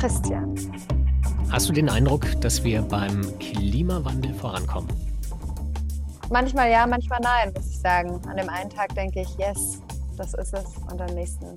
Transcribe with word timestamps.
Christian. 0.00 0.54
Hast 1.50 1.68
du 1.68 1.74
den 1.74 1.90
Eindruck, 1.90 2.24
dass 2.40 2.64
wir 2.64 2.80
beim 2.80 3.20
Klimawandel 3.38 4.32
vorankommen? 4.32 4.88
Manchmal 6.30 6.70
ja, 6.70 6.86
manchmal 6.86 7.18
nein, 7.20 7.52
muss 7.54 7.68
ich 7.68 7.78
sagen. 7.80 8.18
An 8.26 8.38
dem 8.38 8.48
einen 8.48 8.70
Tag 8.70 8.94
denke 8.94 9.20
ich, 9.20 9.28
yes, 9.36 9.82
das 10.16 10.32
ist 10.32 10.54
es. 10.54 10.64
Und 10.90 11.02
am 11.02 11.14
nächsten 11.14 11.52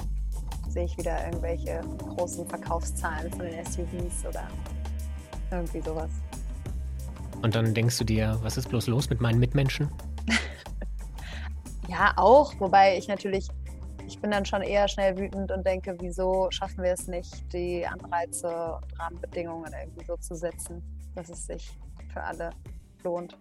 sehe 0.67 0.83
ich 0.83 0.97
wieder 0.97 1.23
irgendwelche 1.23 1.79
großen 1.99 2.45
Verkaufszahlen 2.45 3.31
von 3.31 3.45
den 3.45 3.65
SUVs 3.65 4.25
oder 4.27 4.45
irgendwie 5.49 5.79
sowas. 5.79 6.09
Und 7.41 7.55
dann 7.55 7.73
denkst 7.73 7.97
du 7.97 8.03
dir, 8.03 8.37
was 8.41 8.57
ist 8.57 8.67
bloß 8.67 8.87
los 8.87 9.09
mit 9.09 9.21
meinen 9.21 9.39
Mitmenschen? 9.39 9.87
ja, 11.87 12.11
auch. 12.17 12.59
Wobei 12.59 12.97
ich 12.97 13.07
natürlich, 13.07 13.47
ich 13.62 13.62
bin 14.23 14.31
dann 14.31 14.45
schon 14.45 14.61
eher 14.61 14.87
schnell 14.87 15.17
wütend 15.17 15.51
und 15.51 15.67
denke, 15.67 15.97
wieso 15.99 16.47
schaffen 16.49 16.81
wir 16.81 16.93
es 16.93 17.07
nicht, 17.07 17.51
die 17.51 17.85
Anreize 17.85 18.47
und 18.47 18.97
Rahmenbedingungen 18.97 19.73
irgendwie 19.77 20.05
so 20.05 20.15
zu 20.15 20.33
setzen, 20.33 20.81
dass 21.13 21.27
es 21.27 21.45
sich 21.45 21.77
für 22.13 22.23
alle 22.23 22.51
lohnt. 23.03 23.37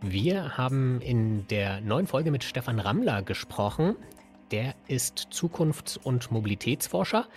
Wir 0.00 0.56
haben 0.56 1.02
in 1.02 1.46
der 1.48 1.82
neuen 1.82 2.06
Folge 2.06 2.30
mit 2.30 2.42
Stefan 2.42 2.80
Rammler 2.80 3.22
gesprochen. 3.22 3.96
Der 4.50 4.74
ist 4.88 5.28
Zukunfts- 5.30 5.98
und 5.98 6.30
Mobilitätsforscher, 6.30 7.28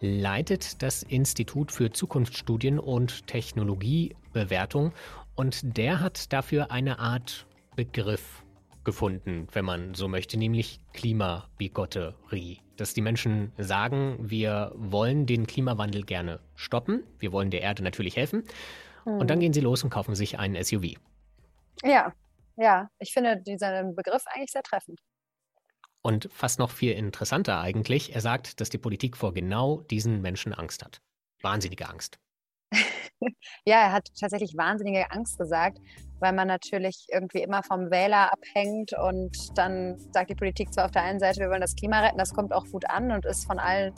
leitet 0.00 0.82
das 0.82 1.02
Institut 1.02 1.72
für 1.72 1.90
Zukunftsstudien 1.90 2.78
und 2.78 3.26
Technologiebewertung 3.26 4.92
und 5.34 5.78
der 5.78 6.00
hat 6.00 6.30
dafür 6.34 6.70
eine 6.70 6.98
Art 6.98 7.46
Begriff 7.74 8.44
gefunden, 8.86 9.48
wenn 9.52 9.66
man 9.66 9.92
so 9.92 10.08
möchte, 10.08 10.38
nämlich 10.38 10.80
Klimabigotterie. 10.94 12.60
Dass 12.76 12.94
die 12.94 13.02
Menschen 13.02 13.52
sagen, 13.58 14.16
wir 14.20 14.72
wollen 14.74 15.26
den 15.26 15.46
Klimawandel 15.46 16.04
gerne 16.04 16.40
stoppen, 16.54 17.04
wir 17.18 17.32
wollen 17.32 17.50
der 17.50 17.60
Erde 17.60 17.82
natürlich 17.82 18.16
helfen. 18.16 18.44
Hm. 19.04 19.18
Und 19.18 19.28
dann 19.28 19.36
hm. 19.36 19.40
gehen 19.40 19.52
sie 19.52 19.60
los 19.60 19.84
und 19.84 19.90
kaufen 19.90 20.14
sich 20.14 20.38
einen 20.38 20.62
SUV. 20.62 20.94
Ja, 21.82 22.14
ja, 22.56 22.88
ich 22.98 23.12
finde 23.12 23.42
diesen 23.42 23.94
Begriff 23.94 24.22
eigentlich 24.28 24.52
sehr 24.52 24.62
treffend. 24.62 25.00
Und 26.00 26.28
fast 26.32 26.58
noch 26.58 26.70
viel 26.70 26.92
interessanter 26.92 27.60
eigentlich, 27.60 28.14
er 28.14 28.20
sagt, 28.20 28.60
dass 28.60 28.70
die 28.70 28.78
Politik 28.78 29.16
vor 29.16 29.34
genau 29.34 29.80
diesen 29.90 30.22
Menschen 30.22 30.54
Angst 30.54 30.84
hat. 30.84 31.02
Wahnsinnige 31.42 31.88
Angst. 31.88 32.18
ja, 33.64 33.76
er 33.80 33.92
hat 33.92 34.08
tatsächlich 34.18 34.56
wahnsinnige 34.56 35.10
Angst 35.10 35.38
gesagt, 35.38 35.78
weil 36.20 36.32
man 36.32 36.48
natürlich 36.48 37.06
irgendwie 37.08 37.42
immer 37.42 37.62
vom 37.62 37.90
Wähler 37.90 38.32
abhängt 38.32 38.92
und 38.98 39.56
dann 39.58 39.98
sagt 40.12 40.30
die 40.30 40.34
Politik 40.34 40.72
zwar 40.72 40.86
auf 40.86 40.90
der 40.90 41.02
einen 41.02 41.20
Seite, 41.20 41.40
wir 41.40 41.50
wollen 41.50 41.60
das 41.60 41.76
Klima 41.76 42.00
retten, 42.00 42.18
das 42.18 42.32
kommt 42.32 42.52
auch 42.52 42.64
gut 42.66 42.88
an 42.88 43.10
und 43.10 43.24
ist 43.24 43.46
von 43.46 43.58
allen 43.58 43.92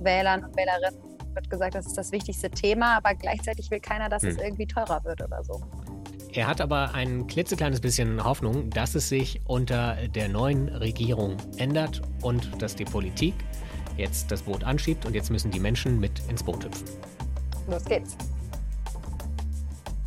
Wählern 0.00 0.44
und 0.44 0.56
Wählerinnen 0.56 1.12
wird 1.34 1.48
gesagt, 1.48 1.74
das 1.74 1.86
ist 1.86 1.96
das 1.96 2.12
wichtigste 2.12 2.50
Thema, 2.50 2.98
aber 2.98 3.14
gleichzeitig 3.14 3.70
will 3.70 3.80
keiner, 3.80 4.08
dass 4.10 4.22
hm. 4.22 4.30
es 4.30 4.36
irgendwie 4.36 4.66
teurer 4.66 5.02
wird 5.04 5.22
oder 5.22 5.42
so. 5.42 5.62
Er 6.34 6.46
hat 6.46 6.60
aber 6.62 6.94
ein 6.94 7.26
klitzekleines 7.26 7.80
bisschen 7.80 8.24
Hoffnung, 8.24 8.70
dass 8.70 8.94
es 8.94 9.08
sich 9.08 9.40
unter 9.46 9.96
der 10.08 10.28
neuen 10.28 10.68
Regierung 10.68 11.36
ändert 11.58 12.00
und 12.22 12.62
dass 12.62 12.74
die 12.74 12.84
Politik 12.84 13.34
jetzt 13.98 14.30
das 14.30 14.42
Boot 14.42 14.64
anschiebt 14.64 15.04
und 15.04 15.14
jetzt 15.14 15.30
müssen 15.30 15.50
die 15.50 15.60
Menschen 15.60 16.00
mit 16.00 16.22
ins 16.30 16.42
Boot 16.42 16.64
hüpfen. 16.64 16.86
Los 17.68 17.84
geht's. 17.84 18.16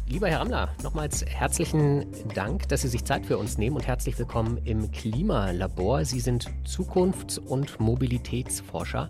Lieber 0.08 0.28
Herr 0.28 0.42
Rammler, 0.42 0.70
nochmals 0.84 1.26
herzlichen 1.26 2.06
Dank, 2.36 2.70
dass 2.70 2.84
Sie 2.84 2.88
sich 2.90 3.04
Zeit 3.06 3.26
für 3.26 3.40
uns 3.40 3.58
nehmen 3.58 3.76
und 3.76 3.88
herzlich 3.88 4.18
willkommen 4.20 4.58
im 4.64 4.92
Klimalabor. 4.92 6.06
Sie 6.06 6.20
sind 6.20 6.48
Zukunfts- 6.64 7.40
und 7.40 7.80
Mobilitätsforscher. 7.80 9.10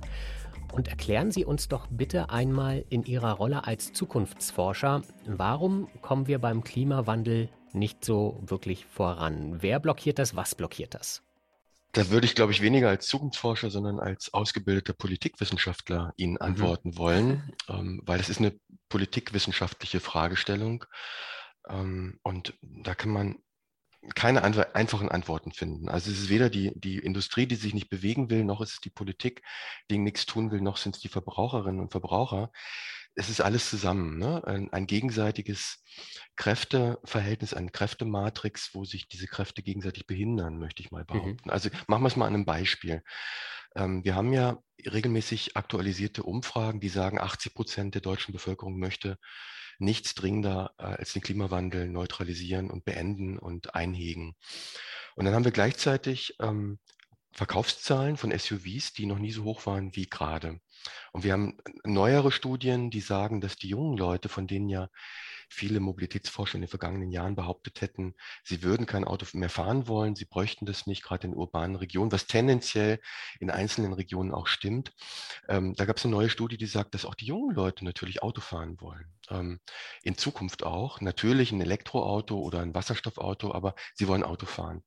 Und 0.72 0.88
erklären 0.88 1.32
Sie 1.32 1.44
uns 1.44 1.68
doch 1.68 1.88
bitte 1.88 2.30
einmal 2.30 2.86
in 2.90 3.04
Ihrer 3.04 3.34
Rolle 3.34 3.68
als 3.68 3.92
Zukunftsforscher, 3.92 5.02
warum 5.28 5.90
kommen 6.02 6.28
wir 6.28 6.40
beim 6.40 6.64
Klimawandel 6.64 7.50
nicht 7.74 8.06
so 8.06 8.42
wirklich 8.46 8.86
voran? 8.86 9.58
Wer 9.62 9.82
blockiert 9.82 10.18
das? 10.18 10.38
Was 10.38 10.56
blockiert 10.56 10.94
das? 10.94 11.25
Da 11.96 12.10
würde 12.10 12.26
ich, 12.26 12.36
glaube 12.36 12.52
ich, 12.52 12.62
weniger 12.62 12.90
als 12.90 13.08
Zukunftsforscher, 13.08 13.70
sondern 13.70 14.02
als 14.02 14.34
ausgebildeter 14.34 14.92
Politikwissenschaftler 14.92 16.14
Ihnen 16.18 16.34
mhm. 16.34 16.42
antworten 16.42 16.90
mhm. 16.90 16.98
wollen, 16.98 17.54
ähm, 17.70 18.02
weil 18.04 18.20
es 18.20 18.28
ist 18.28 18.40
eine 18.40 18.54
politikwissenschaftliche 18.90 20.02
Fragestellung. 20.02 20.84
Ähm, 21.70 22.20
und 22.22 22.54
da 22.62 22.96
kann 22.96 23.12
man 23.12 23.38
keine 24.14 24.44
einfachen 24.44 25.10
Antworten 25.10 25.54
finden. 25.54 25.88
Also 25.88 26.12
es 26.12 26.20
ist 26.20 26.30
weder 26.30 26.50
die, 26.50 26.74
die 26.76 27.00
Industrie, 27.00 27.48
die 27.48 27.56
sich 27.56 27.74
nicht 27.74 27.90
bewegen 27.90 28.30
will, 28.30 28.44
noch 28.44 28.62
ist 28.62 28.74
es 28.74 28.80
die 28.82 28.92
Politik, 28.92 29.42
die 29.90 29.98
nichts 29.98 30.26
tun 30.26 30.52
will, 30.52 30.62
noch 30.62 30.78
sind 30.78 30.96
es 30.96 31.02
die 31.02 31.08
Verbraucherinnen 31.08 31.80
und 31.80 31.92
Verbraucher. 31.92 32.52
Es 33.16 33.30
ist 33.30 33.42
alles 33.42 33.70
zusammen, 33.70 34.18
ne? 34.18 34.44
ein, 34.46 34.72
ein 34.74 34.88
gegenseitiges 34.88 35.84
Kräfteverhältnis, 36.36 37.54
eine 37.54 37.72
Kräftematrix, 37.72 38.72
wo 38.74 38.84
sich 38.84 39.08
diese 39.08 39.28
Kräfte 39.28 39.64
gegenseitig 39.64 40.06
behindern, 40.06 40.60
möchte 40.60 40.82
ich 40.82 40.92
mal 40.92 41.04
mhm. 41.04 41.08
behaupten. 41.08 41.46
Mhm. 41.46 41.52
Also 41.52 41.70
machen 41.88 42.04
wir 42.04 42.08
es 42.08 42.16
mal 42.16 42.28
an 42.28 42.34
einem 42.34 42.46
Beispiel. 42.46 43.02
Ähm, 43.76 44.04
wir 44.04 44.16
haben 44.16 44.34
ja 44.34 44.58
regelmäßig 44.86 45.56
aktualisierte 45.56 46.24
Umfragen, 46.24 46.80
die 46.80 46.90
sagen, 46.90 47.20
80 47.20 47.54
Prozent 47.54 47.96
der 47.96 48.02
deutschen 48.02 48.34
Bevölkerung 48.34 48.78
möchte 48.78 49.18
nichts 49.80 50.16
dringender 50.16 50.74
äh, 50.78 50.84
als 50.84 51.14
den 51.14 51.22
Klimawandel 51.22 51.88
neutralisieren 51.90 52.70
und 52.70 52.86
beenden 52.86 53.38
und 53.38 53.76
einhegen. 53.76 54.36
Und 55.16 55.26
dann 55.26 55.34
haben 55.34 55.46
wir 55.46 55.52
gleichzeitig 55.52 56.36
ähm, 56.42 56.80
Verkaufszahlen 57.36 58.16
von 58.16 58.32
SUVs, 58.32 58.94
die 58.94 59.06
noch 59.06 59.20
nie 59.20 59.32
so 59.34 59.44
hoch 59.44 59.66
waren 59.66 59.94
wie 59.94 60.06
gerade. 60.06 60.62
Und 61.12 61.26
wir 61.26 61.34
haben 61.34 61.58
neuere 61.84 62.32
Studien, 62.32 62.90
die 62.90 63.02
sagen, 63.02 63.42
dass 63.42 63.58
die 63.58 63.68
jungen 63.68 63.98
Leute, 63.98 64.30
von 64.30 64.48
denen 64.48 64.70
ja 64.70 64.90
viele 65.50 65.80
Mobilitätsforscher 65.80 66.56
in 66.56 66.62
den 66.62 66.70
vergangenen 66.70 67.12
Jahren 67.12 67.36
behauptet 67.36 67.82
hätten, 67.82 68.16
sie 68.44 68.64
würden 68.64 68.86
kein 68.86 69.04
Auto 69.06 69.26
mehr 69.34 69.50
fahren 69.50 69.88
wollen, 69.88 70.16
sie 70.16 70.26
bräuchten 70.26 70.66
das 70.66 70.88
nicht, 70.88 71.04
gerade 71.04 71.28
in 71.28 71.34
urbanen 71.34 71.76
Regionen, 71.76 72.12
was 72.12 72.28
tendenziell 72.28 73.00
in 73.40 73.50
einzelnen 73.50 73.94
Regionen 73.94 74.34
auch 74.34 74.48
stimmt. 74.48 74.94
Ähm, 75.48 75.74
da 75.76 75.86
gab 75.86 75.98
es 75.98 76.06
eine 76.06 76.12
neue 76.12 76.30
Studie, 76.30 76.58
die 76.58 76.66
sagt, 76.66 76.94
dass 76.94 77.06
auch 77.06 77.16
die 77.16 77.26
jungen 77.26 77.56
Leute 77.56 77.86
natürlich 77.86 78.24
Auto 78.24 78.42
fahren 78.42 78.80
wollen. 78.80 79.06
Ähm, 79.30 79.60
in 80.04 80.18
Zukunft 80.18 80.64
auch. 80.64 81.02
Natürlich 81.02 81.52
ein 81.52 81.62
Elektroauto 81.62 82.40
oder 82.40 82.62
ein 82.62 82.74
Wasserstoffauto, 82.76 83.54
aber 83.54 83.76
sie 83.94 84.08
wollen 84.08 84.24
Auto 84.24 84.46
fahren. 84.46 84.84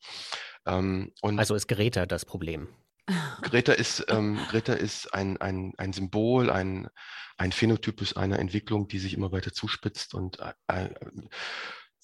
Ähm, 0.67 1.13
also 1.23 1.55
ist 1.55 1.69
Greta 1.69 2.07
das 2.07 2.25
Problem? 2.25 2.69
Greta 3.43 3.73
ist, 3.73 4.07
ähm, 4.09 4.39
Greta 4.49 4.75
ist 4.75 5.15
ein, 5.15 5.37
ein, 5.39 5.73
ein 5.79 5.93
Symbol, 5.93 6.51
ein, 6.51 6.89
ein 7.37 7.53
Phänotypus 7.53 8.17
einer 8.17 8.39
Entwicklung, 8.39 8.89
die 8.89 8.99
sich 8.99 9.15
immer 9.15 9.33
weiter 9.33 9.53
zuspitzt 9.53 10.15
und 10.15 10.39
äh, 10.41 10.53
äh, 10.67 10.91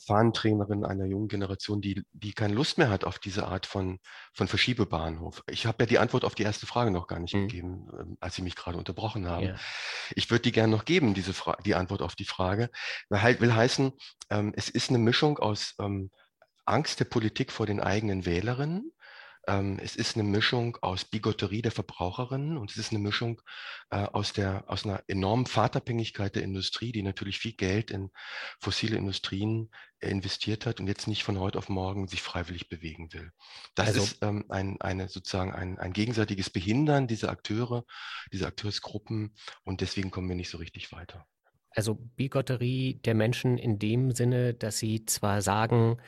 Fahnentrainerin 0.07 0.85
einer 0.85 1.07
jungen 1.07 1.29
Generation, 1.29 1.81
die, 1.81 2.03
die 2.13 2.33
keine 2.33 2.55
Lust 2.55 2.79
mehr 2.79 2.91
hat 2.91 3.05
auf 3.05 3.19
diese 3.19 3.47
Art 3.47 3.67
von, 3.67 3.99
von 4.33 4.49
Verschiebebahnhof. 4.49 5.43
Ich 5.49 5.67
habe 5.67 5.83
ja 5.83 5.87
die 5.87 5.99
Antwort 5.99 6.25
auf 6.25 6.35
die 6.35 6.43
erste 6.43 6.67
Frage 6.67 6.91
noch 6.91 7.07
gar 7.07 7.19
nicht 7.21 7.35
mhm. 7.35 7.49
gegeben, 7.49 7.89
ähm, 7.99 8.17
als 8.21 8.37
Sie 8.37 8.43
mich 8.43 8.57
gerade 8.57 8.79
unterbrochen 8.79 9.27
haben. 9.27 9.47
Ja. 9.47 9.57
Ich 10.15 10.31
würde 10.31 10.43
die 10.43 10.53
gerne 10.53 10.71
noch 10.71 10.85
geben, 10.85 11.15
diese 11.15 11.33
Fra 11.33 11.57
die 11.65 11.75
Antwort 11.75 12.03
auf 12.03 12.15
die 12.15 12.25
Frage. 12.25 12.71
Weil 13.09 13.23
halt 13.23 13.41
will 13.41 13.55
heißen, 13.55 13.93
ähm, 14.31 14.53
es 14.57 14.69
ist 14.69 14.91
eine 14.91 14.99
Mischung 14.99 15.39
aus 15.39 15.75
ähm, 15.81 16.11
Angst 16.67 17.01
der 17.01 17.07
Politik 17.07 17.53
vor 17.53 17.67
den 17.67 17.81
eigenen 17.81 18.27
Wählerinnen, 18.27 18.93
ähm, 19.47 19.79
es 19.83 19.97
ist 19.97 20.17
eine 20.17 20.25
Mischung 20.25 20.77
aus 20.81 21.05
Bigotterie 21.05 21.63
der 21.63 21.73
Verbraucherinnen 21.73 22.57
und 22.57 22.71
es 22.71 22.77
ist 22.77 22.91
eine 22.91 22.99
Mischung 22.99 23.41
äh, 23.91 23.97
aus, 23.97 24.33
der, 24.33 24.65
aus 24.69 24.85
einer 24.85 25.03
enormen 25.09 25.47
Fahrtabhängigkeit 25.47 26.35
der 26.35 26.43
Industrie, 26.43 26.93
die 26.93 27.03
natürlich 27.03 27.39
viel 27.39 27.53
Geld 27.53 27.91
in 27.91 28.11
fossile 28.61 28.97
Industrien 28.97 29.71
investiert 30.01 30.67
hat 30.67 30.81
und 30.81 30.87
jetzt 30.87 31.09
nicht 31.09 31.25
von 31.25 31.39
heute 31.39 31.59
auf 31.59 31.69
morgen 31.69 32.09
sich 32.09 32.23
freiwillig 32.23 32.69
bewegen 32.69 33.13
will. 33.13 33.33
Das 33.75 33.89
also, 33.89 34.03
ist 34.03 34.19
ähm, 34.23 34.45
ein, 34.49 34.81
eine, 34.81 35.09
sozusagen 35.09 35.53
ein, 35.53 35.79
ein 35.79 35.93
gegenseitiges 35.93 36.51
Behindern 36.51 37.07
dieser 37.07 37.31
Akteure, 37.31 37.85
dieser 38.33 38.49
Akteursgruppen 38.49 39.35
und 39.63 39.81
deswegen 39.81 40.11
kommen 40.11 40.29
wir 40.29 40.37
nicht 40.37 40.51
so 40.51 40.59
richtig 40.59 40.93
weiter. 40.93 41.27
Also 41.75 41.95
Bigotterie 42.17 42.95
der 43.05 43.15
Menschen 43.15 43.59
in 43.59 43.79
dem 43.79 44.13
Sinne, 44.13 44.55
dass 44.55 44.79
sie 44.79 45.05
zwar 45.07 45.43
sagen, 45.43 45.99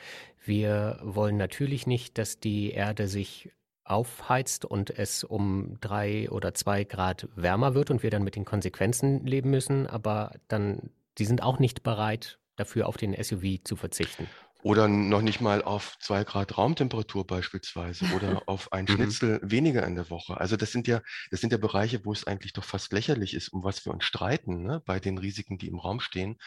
wir 0.45 0.99
wollen 1.03 1.37
natürlich 1.37 1.87
nicht, 1.87 2.17
dass 2.17 2.39
die 2.39 2.71
Erde 2.71 3.07
sich 3.07 3.51
aufheizt 3.83 4.65
und 4.65 4.97
es 4.97 5.23
um 5.23 5.77
drei 5.79 6.29
oder 6.29 6.53
zwei 6.53 6.83
Grad 6.83 7.27
wärmer 7.35 7.73
wird 7.73 7.91
und 7.91 8.03
wir 8.03 8.09
dann 8.09 8.23
mit 8.23 8.35
den 8.35 8.45
Konsequenzen 8.45 9.25
leben 9.25 9.49
müssen, 9.49 9.87
aber 9.87 10.33
dann, 10.47 10.89
die 11.17 11.25
sind 11.25 11.41
auch 11.43 11.59
nicht 11.59 11.83
bereit, 11.83 12.39
dafür 12.55 12.87
auf 12.87 12.97
den 12.97 13.15
SUV 13.21 13.63
zu 13.63 13.75
verzichten. 13.75 14.27
Oder 14.67 14.89
noch 14.89 15.21
nicht 15.21 15.39
mal 15.39 15.63
auf 15.63 15.97
zwei 16.01 16.25
Grad 16.25 16.57
Raumtemperatur 16.57 17.25
beispielsweise 17.25 18.03
oder 18.13 18.41
auf 18.47 18.73
ein 18.73 18.83
mhm. 18.83 18.95
Schnitzel 18.95 19.39
weniger 19.41 19.87
in 19.87 19.95
der 19.95 20.09
Woche. 20.09 20.37
Also 20.41 20.57
das 20.57 20.73
sind 20.73 20.89
ja, 20.89 21.01
das 21.31 21.39
sind 21.39 21.53
ja 21.53 21.57
Bereiche, 21.57 22.03
wo 22.03 22.11
es 22.11 22.27
eigentlich 22.27 22.51
doch 22.51 22.65
fast 22.65 22.91
lächerlich 22.91 23.33
ist, 23.33 23.47
um 23.47 23.63
was 23.63 23.85
wir 23.85 23.93
uns 23.93 24.03
streiten, 24.03 24.63
ne? 24.63 24.83
bei 24.85 24.99
den 24.99 25.19
Risiken, 25.19 25.57
die 25.57 25.69
im 25.69 25.79
Raum 25.79 26.01
stehen. 26.01 26.37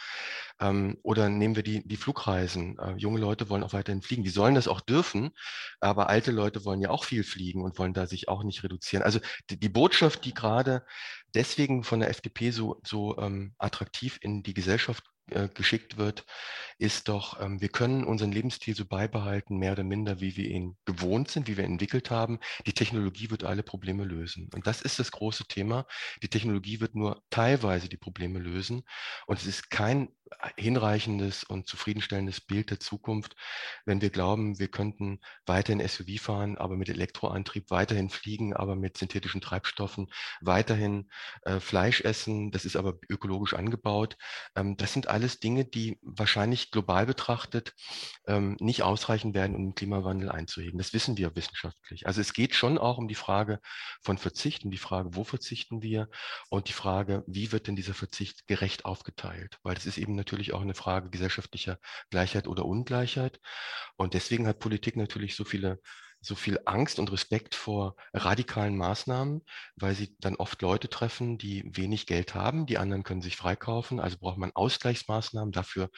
Ähm, 0.60 0.98
oder 1.02 1.30
nehmen 1.30 1.56
wir 1.56 1.62
die, 1.62 1.82
die 1.88 1.96
Flugreisen. 1.96 2.78
Äh, 2.78 2.96
junge 2.98 3.20
Leute 3.20 3.48
wollen 3.48 3.62
auch 3.62 3.72
weiterhin 3.72 4.02
fliegen. 4.02 4.22
Die 4.22 4.28
sollen 4.28 4.54
das 4.54 4.68
auch 4.68 4.82
dürfen, 4.82 5.30
aber 5.80 6.10
alte 6.10 6.30
Leute 6.30 6.66
wollen 6.66 6.82
ja 6.82 6.90
auch 6.90 7.04
viel 7.04 7.24
fliegen 7.24 7.62
und 7.64 7.78
wollen 7.78 7.94
da 7.94 8.06
sich 8.06 8.28
auch 8.28 8.42
nicht 8.42 8.62
reduzieren. 8.62 9.02
Also 9.02 9.20
die, 9.48 9.58
die 9.58 9.70
Botschaft, 9.70 10.26
die 10.26 10.34
gerade 10.34 10.84
deswegen 11.34 11.84
von 11.84 12.00
der 12.00 12.10
FDP 12.10 12.50
so, 12.50 12.82
so 12.84 13.16
ähm, 13.16 13.54
attraktiv 13.56 14.18
in 14.20 14.42
die 14.42 14.52
Gesellschaft 14.52 15.04
äh, 15.32 15.48
geschickt 15.52 15.96
wird, 15.96 16.24
ist 16.78 17.08
doch, 17.08 17.40
ähm, 17.40 17.60
wir 17.60 17.68
können 17.68 18.04
unseren 18.04 18.32
Lebensstil 18.32 18.74
so 18.74 18.84
beibehalten, 18.86 19.58
mehr 19.58 19.72
oder 19.72 19.84
minder, 19.84 20.20
wie 20.20 20.36
wir 20.36 20.48
ihn 20.48 20.76
gewohnt 20.86 21.30
sind, 21.30 21.46
wie 21.46 21.56
wir 21.56 21.64
entwickelt 21.64 22.10
haben. 22.10 22.38
Die 22.66 22.72
Technologie 22.72 23.30
wird 23.30 23.44
alle 23.44 23.62
Probleme 23.62 24.04
lösen. 24.04 24.48
Und 24.54 24.66
das 24.66 24.80
ist 24.82 24.98
das 24.98 25.10
große 25.10 25.44
Thema. 25.44 25.86
Die 26.22 26.28
Technologie 26.28 26.80
wird 26.80 26.94
nur 26.94 27.22
teilweise 27.30 27.88
die 27.88 27.98
Probleme 27.98 28.38
lösen. 28.38 28.82
Und 29.26 29.38
es 29.38 29.46
ist 29.46 29.70
kein 29.70 30.08
hinreichendes 30.56 31.44
und 31.44 31.66
zufriedenstellendes 31.66 32.40
Bild 32.40 32.70
der 32.70 32.80
Zukunft, 32.80 33.36
wenn 33.84 34.00
wir 34.00 34.10
glauben, 34.10 34.58
wir 34.58 34.68
könnten 34.68 35.20
weiterhin 35.46 35.86
SUV 35.86 36.20
fahren, 36.20 36.58
aber 36.58 36.76
mit 36.76 36.88
Elektroantrieb, 36.88 37.70
weiterhin 37.70 38.10
fliegen, 38.10 38.54
aber 38.54 38.76
mit 38.76 38.96
synthetischen 38.96 39.40
Treibstoffen, 39.40 40.08
weiterhin 40.40 41.10
äh, 41.42 41.60
Fleisch 41.60 42.00
essen, 42.02 42.50
das 42.50 42.64
ist 42.64 42.76
aber 42.76 42.94
ökologisch 43.08 43.54
angebaut. 43.54 44.16
Ähm, 44.54 44.76
das 44.76 44.92
sind 44.92 45.08
alles 45.08 45.40
Dinge, 45.40 45.64
die 45.64 45.98
wahrscheinlich 46.02 46.70
global 46.70 47.06
betrachtet 47.06 47.74
ähm, 48.26 48.56
nicht 48.60 48.82
ausreichen 48.82 49.34
werden, 49.34 49.56
um 49.56 49.64
den 49.64 49.74
Klimawandel 49.74 50.30
einzuheben. 50.30 50.78
Das 50.78 50.92
wissen 50.92 51.16
wir 51.16 51.34
wissenschaftlich. 51.34 52.06
Also 52.06 52.20
es 52.20 52.32
geht 52.32 52.54
schon 52.54 52.78
auch 52.78 52.98
um 52.98 53.08
die 53.08 53.14
Frage 53.14 53.60
von 54.02 54.18
Verzicht, 54.18 54.64
um 54.64 54.70
die 54.70 54.78
Frage, 54.78 55.10
wo 55.14 55.24
verzichten 55.24 55.82
wir 55.82 56.08
und 56.48 56.68
die 56.68 56.72
Frage, 56.72 57.24
wie 57.26 57.52
wird 57.52 57.66
denn 57.66 57.76
dieser 57.76 57.94
Verzicht 57.94 58.46
gerecht 58.46 58.84
aufgeteilt? 58.84 59.58
Weil 59.62 59.74
das 59.74 59.86
ist 59.86 59.98
eben 59.98 60.14
natürlich 60.20 60.52
auch 60.52 60.60
eine 60.60 60.74
Frage 60.74 61.10
gesellschaftlicher 61.10 61.78
Gleichheit 62.10 62.46
oder 62.46 62.66
Ungleichheit. 62.66 63.40
Und 63.96 64.14
deswegen 64.14 64.46
hat 64.46 64.60
Politik 64.60 64.96
natürlich 64.96 65.34
so 65.34 65.44
viele 65.44 65.80
so 66.22 66.34
viel 66.34 66.60
Angst 66.66 66.98
und 66.98 67.10
Respekt 67.12 67.54
vor 67.54 67.96
radikalen 68.12 68.76
Maßnahmen, 68.76 69.42
weil 69.76 69.94
sie 69.94 70.14
dann 70.20 70.36
oft 70.36 70.60
Leute 70.60 70.90
treffen, 70.90 71.38
die 71.38 71.64
wenig 71.64 72.06
Geld 72.06 72.34
haben. 72.34 72.66
Die 72.66 72.76
anderen 72.76 73.04
können 73.04 73.22
sich 73.22 73.36
freikaufen. 73.36 74.00
Also 74.00 74.18
braucht 74.18 74.36
man 74.36 74.52
Ausgleichsmaßnahmen. 74.54 75.52
Dafür 75.52 75.88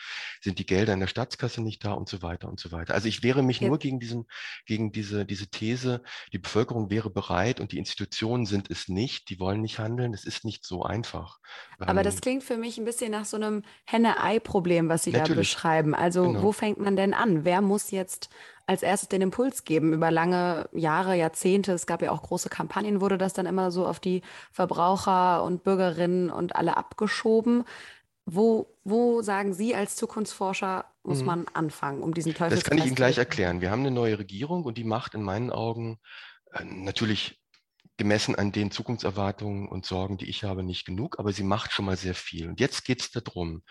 sind 0.40 0.58
die 0.60 0.66
Gelder 0.66 0.92
in 0.92 1.00
der 1.00 1.08
Staatskasse 1.08 1.60
nicht 1.60 1.84
da 1.84 1.92
und 1.92 2.08
so 2.08 2.22
weiter 2.22 2.48
und 2.48 2.60
so 2.60 2.70
weiter. 2.70 2.94
Also 2.94 3.08
ich 3.08 3.24
wehre 3.24 3.42
mich 3.42 3.60
ja. 3.60 3.68
nur 3.68 3.78
gegen, 3.78 3.98
diesen, 3.98 4.26
gegen 4.64 4.92
diese, 4.92 5.26
diese 5.26 5.48
These, 5.48 6.02
die 6.32 6.38
Bevölkerung 6.38 6.90
wäre 6.90 7.10
bereit 7.10 7.58
und 7.58 7.72
die 7.72 7.78
Institutionen 7.78 8.46
sind 8.46 8.70
es 8.70 8.88
nicht. 8.88 9.28
Die 9.28 9.40
wollen 9.40 9.60
nicht 9.60 9.80
handeln. 9.80 10.14
Es 10.14 10.24
ist 10.24 10.44
nicht 10.44 10.64
so 10.64 10.84
einfach. 10.84 11.38
Aber 11.78 12.00
ähm, 12.00 12.04
das 12.04 12.20
klingt 12.20 12.44
für 12.44 12.56
mich 12.56 12.78
ein 12.78 12.84
bisschen 12.84 13.10
nach 13.10 13.24
so 13.24 13.36
einem 13.36 13.62
Henne-Ei-Problem, 13.86 14.88
was 14.88 15.02
Sie 15.02 15.12
da 15.12 15.24
beschreiben. 15.24 15.96
Also 15.96 16.24
genau. 16.24 16.42
wo 16.42 16.52
fängt 16.52 16.78
man 16.78 16.94
denn 16.94 17.12
an? 17.12 17.44
Wer 17.44 17.60
muss 17.60 17.90
jetzt 17.90 18.28
als 18.72 18.82
erstes 18.82 19.08
den 19.08 19.22
Impuls 19.22 19.64
geben 19.64 19.92
über 19.92 20.10
lange 20.10 20.68
Jahre, 20.72 21.16
Jahrzehnte. 21.16 21.72
Es 21.72 21.86
gab 21.86 22.02
ja 22.02 22.10
auch 22.10 22.22
große 22.22 22.48
Kampagnen, 22.48 23.00
wurde 23.00 23.18
das 23.18 23.32
dann 23.32 23.46
immer 23.46 23.70
so 23.70 23.86
auf 23.86 24.00
die 24.00 24.22
Verbraucher 24.50 25.44
und 25.44 25.62
Bürgerinnen 25.62 26.30
und 26.30 26.56
alle 26.56 26.76
abgeschoben. 26.76 27.64
Wo, 28.24 28.68
wo 28.84 29.22
sagen 29.22 29.52
Sie 29.52 29.74
als 29.74 29.96
Zukunftsforscher, 29.96 30.84
muss 31.02 31.20
mhm. 31.20 31.26
man 31.26 31.46
anfangen, 31.54 32.02
um 32.02 32.14
diesen 32.14 32.34
Teufel 32.34 32.56
Das 32.56 32.64
kann 32.64 32.78
ich 32.78 32.86
Ihnen 32.86 32.94
gleich 32.94 33.18
erklären. 33.18 33.60
Wir 33.60 33.70
haben 33.70 33.80
eine 33.80 33.90
neue 33.90 34.18
Regierung 34.18 34.64
und 34.64 34.78
die 34.78 34.84
macht 34.84 35.14
in 35.14 35.22
meinen 35.22 35.50
Augen 35.50 35.98
äh, 36.52 36.64
natürlich 36.64 37.42
gemessen 37.96 38.34
an 38.34 38.52
den 38.52 38.70
Zukunftserwartungen 38.70 39.68
und 39.68 39.86
Sorgen, 39.86 40.18
die 40.18 40.28
ich 40.28 40.44
habe, 40.44 40.62
nicht 40.62 40.86
genug, 40.86 41.18
aber 41.18 41.32
sie 41.32 41.42
macht 41.42 41.72
schon 41.72 41.84
mal 41.84 41.96
sehr 41.96 42.14
viel. 42.14 42.48
Und 42.48 42.58
jetzt 42.58 42.84
geht 42.84 43.00
es 43.00 43.10
darum, 43.10 43.62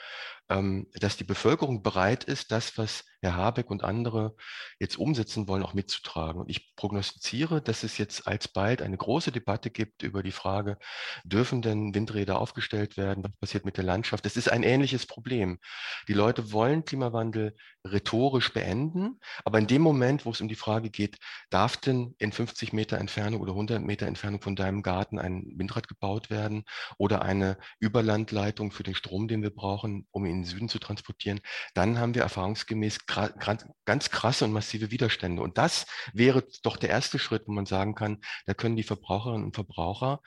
dass 0.94 1.18
die 1.18 1.24
Bevölkerung 1.24 1.83
bereit 1.83 2.24
ist, 2.24 2.51
das, 2.51 2.77
was 2.77 3.06
Herr 3.21 3.36
Habeck 3.36 3.69
und 3.69 3.83
andere 3.83 4.36
jetzt 4.80 4.98
umsetzen 4.98 5.48
wollen, 5.48 5.62
auch 5.62 5.75
mitzutragen. 5.75 6.42
Und 6.42 6.50
ich 6.50 6.75
prognostiziere, 6.75 7.62
dass 7.62 7.83
es 7.83 8.00
jetzt 8.00 8.27
alsbald 8.27 8.81
eine 8.81 8.98
große 8.98 9.31
Debatte 9.31 9.69
gibt 9.69 10.01
über 10.01 10.24
die 10.24 10.31
Frage, 10.31 10.77
dürfen 11.24 11.62
denn 11.62 11.94
Windräder 11.94 12.39
aufgestellt 12.39 12.98
werden? 12.98 13.24
Was 13.24 13.31
passiert 13.39 13.65
mit 13.65 13.77
der 13.77 13.83
Landschaft? 13.83 14.25
Das 14.25 14.38
ist 14.38 14.51
ein 14.51 14.63
ähnliches 14.63 15.06
Problem. 15.06 15.59
Die 16.07 16.13
Leute 16.13 16.51
wollen 16.51 16.83
Klimawandel 16.83 17.56
rhetorisch 17.86 18.53
beenden, 18.53 19.19
aber 19.45 19.59
in 19.59 19.68
dem 19.68 19.83
Moment, 19.83 20.25
wo 20.25 20.31
es 20.31 20.42
um 20.42 20.48
die 20.48 20.56
Frage 20.56 20.89
geht, 20.89 21.18
darf 21.51 21.77
denn 21.77 22.15
in 22.18 22.31
50 22.31 22.74
Meter 22.74 22.98
Entfernung 22.98 23.42
oder 23.42 23.51
100 23.51 23.83
Meter 23.83 24.07
Entfernung 24.07 24.42
von 24.42 24.56
deinem 24.56 24.81
Garten 24.81 25.19
ein 25.19 25.45
Windrad 25.56 25.88
gebaut 25.88 26.30
werden 26.31 26.63
oder 26.98 27.21
eine 27.21 27.57
Überlandleitung 27.80 28.71
für 28.71 28.83
den 28.83 28.95
Strom, 28.95 29.27
den 29.27 29.44
wir 29.44 29.51
brauchen, 29.51 30.07
um 30.12 30.25
ihn 30.25 30.40
den 30.41 30.49
Süden 30.49 30.69
zu 30.69 30.79
transportieren, 30.79 31.39
dann 31.73 31.99
haben 31.99 32.15
wir 32.15 32.23
erfahrungsgemäß 32.23 33.05
ganz 33.05 34.09
krasse 34.09 34.45
und 34.45 34.51
massive 34.51 34.91
Widerstände. 34.91 35.41
Und 35.41 35.57
das 35.57 35.85
wäre 36.13 36.45
doch 36.63 36.77
der 36.77 36.89
erste 36.89 37.19
Schritt, 37.19 37.43
wo 37.47 37.51
man 37.51 37.65
sagen 37.65 37.95
kann, 37.95 38.19
da 38.45 38.53
können 38.53 38.75
die 38.75 38.83
Verbraucherinnen 38.83 39.45
und 39.45 39.55
Verbraucher 39.55 40.21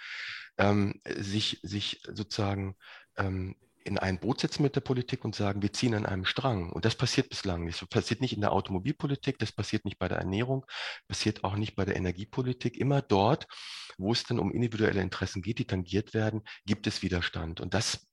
ähm, 0.59 1.01
sich, 1.05 1.61
sich 1.63 2.03
sozusagen 2.13 2.77
ähm, 3.17 3.57
in 3.85 3.99
ein 3.99 4.19
Boot 4.19 4.41
setzen 4.41 4.63
mit 4.63 4.77
der 4.77 4.81
Politik 4.81 5.25
und 5.25 5.35
sagen, 5.35 5.61
wir 5.61 5.73
ziehen 5.73 5.95
an 5.95 6.07
einem 6.07 6.25
Strang. 6.25 6.73
Und 6.73 6.87
das 6.87 6.95
passiert 6.95 7.29
bislang 7.29 7.65
nicht. 7.65 7.83
Das 7.83 7.89
passiert 7.89 8.23
nicht 8.23 8.35
in 8.35 8.41
der 8.41 8.53
Automobilpolitik, 8.53 9.39
das 9.39 9.53
passiert 9.53 9.85
nicht 9.85 9.99
bei 9.99 10.09
der 10.09 10.19
Ernährung, 10.19 10.65
passiert 11.07 11.45
auch 11.45 11.57
nicht 11.57 11.77
bei 11.77 11.85
der 11.85 11.97
Energiepolitik. 11.97 12.79
Immer 12.79 13.03
dort, 13.03 13.47
wo 13.99 14.13
es 14.13 14.25
dann 14.25 14.39
um 14.39 14.51
individuelle 14.51 15.03
Interessen 15.03 15.43
geht, 15.43 15.59
die 15.59 15.67
tangiert 15.67 16.15
werden, 16.15 16.43
gibt 16.65 16.87
es 16.87 17.03
Widerstand. 17.03 17.61
Und 17.61 17.75
das 17.75 18.09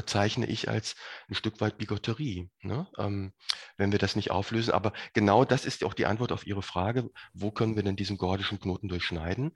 bezeichne 0.00 0.46
ich 0.46 0.70
als 0.70 0.96
ein 1.28 1.34
Stück 1.34 1.60
weit 1.60 1.76
Bigotterie, 1.76 2.48
ne? 2.62 2.86
ähm, 2.96 3.34
wenn 3.76 3.92
wir 3.92 3.98
das 3.98 4.16
nicht 4.16 4.30
auflösen. 4.30 4.72
Aber 4.72 4.94
genau 5.12 5.44
das 5.44 5.66
ist 5.66 5.84
auch 5.84 5.92
die 5.92 6.06
Antwort 6.06 6.32
auf 6.32 6.46
Ihre 6.46 6.62
Frage, 6.62 7.10
wo 7.34 7.50
können 7.50 7.76
wir 7.76 7.82
denn 7.82 7.96
diesen 7.96 8.16
gordischen 8.16 8.58
Knoten 8.58 8.88
durchschneiden? 8.88 9.52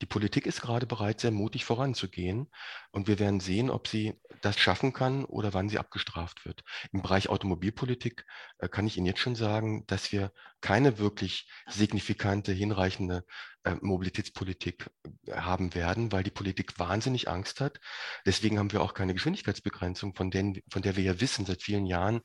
Die 0.00 0.06
Politik 0.06 0.46
ist 0.46 0.60
gerade 0.60 0.84
bereit, 0.84 1.20
sehr 1.20 1.30
mutig 1.30 1.64
voranzugehen. 1.64 2.50
Und 2.90 3.06
wir 3.06 3.20
werden 3.20 3.38
sehen, 3.38 3.70
ob 3.70 3.86
sie 3.86 4.20
das 4.42 4.58
schaffen 4.58 4.92
kann 4.92 5.24
oder 5.24 5.54
wann 5.54 5.68
sie 5.68 5.78
abgestraft 5.78 6.44
wird. 6.44 6.64
Im 6.92 7.00
Bereich 7.00 7.28
Automobilpolitik 7.28 8.26
äh, 8.58 8.68
kann 8.68 8.88
ich 8.88 8.96
Ihnen 8.96 9.06
jetzt 9.06 9.20
schon 9.20 9.36
sagen, 9.36 9.86
dass 9.86 10.10
wir 10.10 10.32
keine 10.64 10.98
wirklich 10.98 11.46
signifikante, 11.68 12.50
hinreichende 12.50 13.26
äh, 13.64 13.76
Mobilitätspolitik 13.82 14.90
äh, 15.26 15.32
haben 15.32 15.74
werden, 15.74 16.10
weil 16.10 16.22
die 16.22 16.30
Politik 16.30 16.78
wahnsinnig 16.78 17.28
Angst 17.28 17.60
hat. 17.60 17.80
Deswegen 18.24 18.58
haben 18.58 18.72
wir 18.72 18.80
auch 18.80 18.94
keine 18.94 19.12
Geschwindigkeitsbegrenzung, 19.12 20.14
von, 20.14 20.30
denen, 20.30 20.62
von 20.70 20.80
der 20.80 20.96
wir 20.96 21.04
ja 21.04 21.20
wissen 21.20 21.44
seit 21.44 21.62
vielen 21.62 21.84
Jahren, 21.84 22.22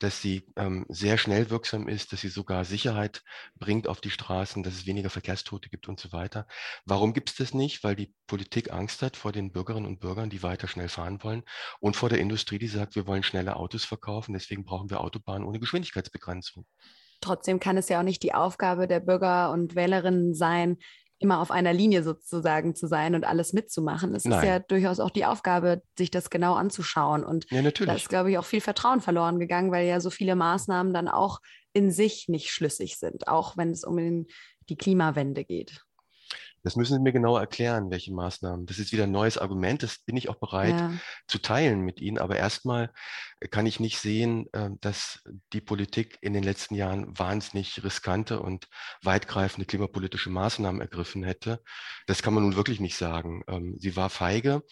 dass 0.00 0.20
sie 0.20 0.48
ähm, 0.56 0.84
sehr 0.88 1.16
schnell 1.16 1.48
wirksam 1.48 1.86
ist, 1.86 2.12
dass 2.12 2.22
sie 2.22 2.28
sogar 2.28 2.64
Sicherheit 2.64 3.22
bringt 3.54 3.86
auf 3.86 4.00
die 4.00 4.10
Straßen, 4.10 4.64
dass 4.64 4.74
es 4.74 4.86
weniger 4.86 5.08
Verkehrstote 5.10 5.68
gibt 5.68 5.86
und 5.86 6.00
so 6.00 6.10
weiter. 6.10 6.48
Warum 6.86 7.14
gibt 7.14 7.30
es 7.30 7.36
das 7.36 7.54
nicht? 7.54 7.84
Weil 7.84 7.94
die 7.94 8.12
Politik 8.26 8.72
Angst 8.72 9.00
hat 9.02 9.16
vor 9.16 9.30
den 9.30 9.52
Bürgerinnen 9.52 9.86
und 9.86 10.00
Bürgern, 10.00 10.28
die 10.28 10.42
weiter 10.42 10.66
schnell 10.66 10.88
fahren 10.88 11.22
wollen 11.22 11.44
und 11.78 11.94
vor 11.94 12.08
der 12.08 12.18
Industrie, 12.18 12.58
die 12.58 12.66
sagt, 12.66 12.96
wir 12.96 13.06
wollen 13.06 13.22
schnelle 13.22 13.54
Autos 13.54 13.84
verkaufen, 13.84 14.32
deswegen 14.32 14.64
brauchen 14.64 14.90
wir 14.90 15.00
Autobahnen 15.02 15.46
ohne 15.46 15.60
Geschwindigkeitsbegrenzung. 15.60 16.66
Trotzdem 17.20 17.60
kann 17.60 17.76
es 17.76 17.88
ja 17.88 18.00
auch 18.00 18.04
nicht 18.04 18.22
die 18.22 18.34
Aufgabe 18.34 18.86
der 18.86 19.00
Bürger 19.00 19.50
und 19.50 19.74
Wählerinnen 19.74 20.34
sein, 20.34 20.78
immer 21.18 21.40
auf 21.40 21.50
einer 21.50 21.72
Linie 21.72 22.02
sozusagen 22.02 22.74
zu 22.74 22.86
sein 22.86 23.14
und 23.14 23.24
alles 23.24 23.52
mitzumachen. 23.52 24.14
Es 24.14 24.26
ist 24.26 24.42
ja 24.42 24.58
durchaus 24.58 25.00
auch 25.00 25.10
die 25.10 25.24
Aufgabe, 25.24 25.82
sich 25.96 26.10
das 26.10 26.28
genau 26.28 26.54
anzuschauen. 26.54 27.24
Und 27.24 27.50
ja, 27.50 27.62
da 27.62 27.94
ist, 27.94 28.08
glaube 28.08 28.30
ich, 28.30 28.38
auch 28.38 28.44
viel 28.44 28.60
Vertrauen 28.60 29.00
verloren 29.00 29.38
gegangen, 29.38 29.72
weil 29.72 29.86
ja 29.86 30.00
so 30.00 30.10
viele 30.10 30.36
Maßnahmen 30.36 30.92
dann 30.92 31.08
auch 31.08 31.40
in 31.72 31.90
sich 31.90 32.28
nicht 32.28 32.50
schlüssig 32.50 32.98
sind, 32.98 33.28
auch 33.28 33.56
wenn 33.56 33.70
es 33.70 33.84
um 33.84 34.26
die 34.68 34.76
Klimawende 34.76 35.44
geht. 35.44 35.82
Das 36.62 36.74
müssen 36.74 36.94
Sie 36.94 37.00
mir 37.00 37.12
genau 37.12 37.38
erklären, 37.38 37.90
welche 37.90 38.12
Maßnahmen. 38.12 38.66
Das 38.66 38.80
ist 38.80 38.90
wieder 38.90 39.04
ein 39.04 39.12
neues 39.12 39.38
Argument, 39.38 39.84
das 39.84 39.98
bin 39.98 40.16
ich 40.16 40.28
auch 40.28 40.34
bereit 40.34 40.80
ja. 40.80 40.92
zu 41.28 41.38
teilen 41.38 41.82
mit 41.82 42.00
Ihnen. 42.00 42.18
Aber 42.18 42.36
erstmal 42.36 42.90
kann 43.50 43.66
ich 43.66 43.80
nicht 43.80 43.98
sehen, 43.98 44.46
ähm, 44.54 44.78
dass 44.80 45.22
die 45.52 45.60
Politik 45.60 46.18
in 46.22 46.32
den 46.32 46.42
letzten 46.42 46.74
Jahren 46.74 47.18
wahnsinnig 47.18 47.84
riskante 47.84 48.40
und 48.40 48.68
weitgreifende 49.02 49.66
klimapolitische 49.66 50.30
Maßnahmen 50.30 50.80
ergriffen 50.80 51.22
hätte. 51.22 51.62
Das 52.06 52.22
kann 52.22 52.34
man 52.34 52.44
nun 52.44 52.56
wirklich 52.56 52.80
nicht 52.80 52.96
sagen. 52.96 53.42
Ähm, 53.48 53.76
sie 53.78 53.94
war 53.94 54.08
feige 54.08 54.62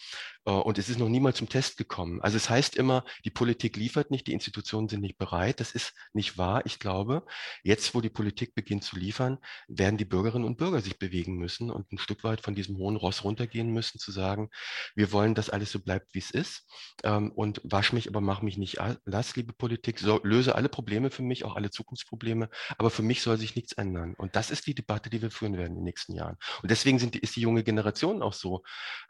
äh, 0.45 0.51
und 0.51 0.79
es 0.79 0.89
ist 0.89 0.99
noch 0.99 1.09
niemals 1.09 1.37
zum 1.37 1.49
Test 1.49 1.77
gekommen. 1.77 2.21
Also 2.21 2.37
es 2.37 2.49
heißt 2.49 2.75
immer, 2.75 3.03
die 3.23 3.29
Politik 3.29 3.77
liefert 3.77 4.09
nicht, 4.09 4.27
die 4.27 4.33
Institutionen 4.33 4.89
sind 4.89 5.01
nicht 5.01 5.17
bereit. 5.17 5.59
Das 5.59 5.71
ist 5.71 5.93
nicht 6.13 6.37
wahr. 6.37 6.65
Ich 6.65 6.79
glaube, 6.79 7.25
jetzt, 7.63 7.93
wo 7.93 8.01
die 8.01 8.09
Politik 8.09 8.55
beginnt 8.55 8.83
zu 8.83 8.95
liefern, 8.95 9.37
werden 9.67 9.97
die 9.97 10.05
Bürgerinnen 10.05 10.45
und 10.45 10.57
Bürger 10.57 10.81
sich 10.81 10.97
bewegen 10.97 11.37
müssen 11.37 11.69
und 11.69 11.91
ein 11.91 11.99
Stück 11.99 12.23
weit 12.23 12.41
von 12.41 12.55
diesem 12.55 12.77
hohen 12.77 12.95
Ross 12.95 13.23
runtergehen 13.23 13.69
müssen, 13.71 13.99
zu 13.99 14.11
sagen, 14.11 14.49
wir 14.95 15.11
wollen, 15.11 15.35
dass 15.35 15.49
alles 15.49 15.71
so 15.71 15.79
bleibt, 15.79 16.13
wie 16.13 16.19
es 16.19 16.31
ist 16.31 16.67
ähm, 17.03 17.31
und 17.31 17.61
wasch 17.63 17.93
mich, 17.93 18.07
aber 18.07 18.21
mach 18.21 18.41
mich 18.41 18.54
mich 18.57 18.77
nicht 18.77 18.99
lass, 19.05 19.35
liebe 19.35 19.53
Politik, 19.53 19.99
so, 19.99 20.19
löse 20.23 20.55
alle 20.55 20.69
Probleme 20.69 21.09
für 21.09 21.21
mich, 21.21 21.45
auch 21.45 21.55
alle 21.55 21.69
Zukunftsprobleme, 21.69 22.49
aber 22.77 22.89
für 22.89 23.03
mich 23.03 23.21
soll 23.21 23.37
sich 23.37 23.55
nichts 23.55 23.73
ändern. 23.73 24.13
Und 24.17 24.35
das 24.35 24.51
ist 24.51 24.67
die 24.67 24.75
Debatte, 24.75 25.09
die 25.09 25.21
wir 25.21 25.31
führen 25.31 25.57
werden 25.57 25.71
in 25.71 25.75
den 25.75 25.83
nächsten 25.83 26.13
Jahren. 26.13 26.37
Und 26.61 26.71
deswegen 26.71 26.99
sind, 26.99 27.15
ist 27.15 27.35
die 27.35 27.41
junge 27.41 27.63
Generation 27.63 28.21
auch 28.21 28.33
so 28.33 28.63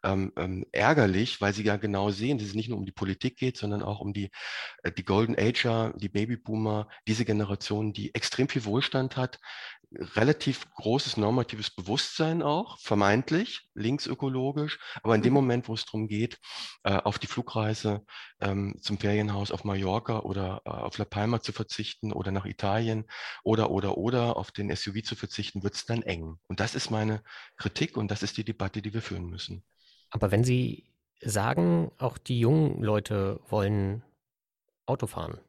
ähm, 0.04 0.32
ähm, 0.38 0.66
ärgerlich, 0.72 1.42
weil 1.42 1.54
sie 1.54 1.64
ja 1.64 1.78
genau 1.78 2.12
sehen, 2.12 2.38
dass 2.38 2.48
es 2.48 2.56
nicht 2.56 2.70
nur 2.70 2.78
um 2.78 2.86
die 2.86 2.92
Politik 2.92 3.38
geht, 3.38 3.58
sondern 3.58 3.82
auch 3.82 4.00
um 4.00 4.14
die, 4.14 4.32
äh, 4.84 4.92
die 4.92 5.06
Golden 5.06 5.36
Ager, 5.38 5.94
die 5.96 6.10
Babyboomer, 6.10 6.88
diese 7.08 7.26
Generation, 7.26 7.94
die 7.94 8.14
extrem 8.14 8.48
viel 8.48 8.66
Wohlstand 8.66 9.18
hat, 9.18 9.40
relativ 10.16 10.70
großes 10.76 11.18
normatives 11.18 11.72
Bewusstsein 11.72 12.42
auch, 12.42 12.80
vermeintlich, 12.80 13.70
linksökologisch, 13.74 14.80
aber 15.04 15.16
in 15.16 15.22
dem 15.22 15.32
mhm. 15.32 15.36
Moment, 15.36 15.68
wo 15.68 15.74
es 15.74 15.86
darum 15.86 16.08
geht, 16.08 16.40
äh, 16.84 16.96
auf 16.96 17.20
die 17.20 17.28
Flugreise 17.28 18.06
ähm, 18.40 18.76
zum 18.82 18.98
Ferienhaus 18.98 19.35
auf 19.36 19.64
Mallorca 19.64 20.20
oder 20.20 20.62
äh, 20.66 20.70
auf 20.70 20.98
La 20.98 21.06
Palma 21.06 21.42
zu 21.42 21.52
verzichten 21.52 22.12
oder 22.12 22.32
nach 22.32 22.46
Italien 22.46 23.06
oder, 23.44 23.72
oder, 23.72 23.98
oder 23.98 24.38
auf 24.38 24.52
den 24.52 24.76
SUV 24.76 25.04
zu 25.04 25.16
verzichten, 25.16 25.64
wird 25.64 25.76
es 25.76 25.86
dann 25.86 26.02
eng. 26.02 26.38
Und 26.48 26.60
das 26.60 26.76
ist 26.76 26.90
meine 26.90 27.24
Kritik 27.58 27.98
und 27.98 28.12
das 28.12 28.24
ist 28.24 28.38
die 28.38 28.46
Debatte, 28.46 28.82
die 28.82 28.94
wir 28.94 29.02
führen 29.02 29.26
müssen. 29.26 29.64
Aber 30.10 30.32
wenn 30.32 30.44
Sie 30.44 30.86
sagen, 31.22 31.92
auch 31.98 32.18
die 32.18 32.40
jungen 32.40 32.82
Leute 32.82 33.40
wollen 33.48 34.04
Auto 34.86 35.08
fahren, 35.08 35.40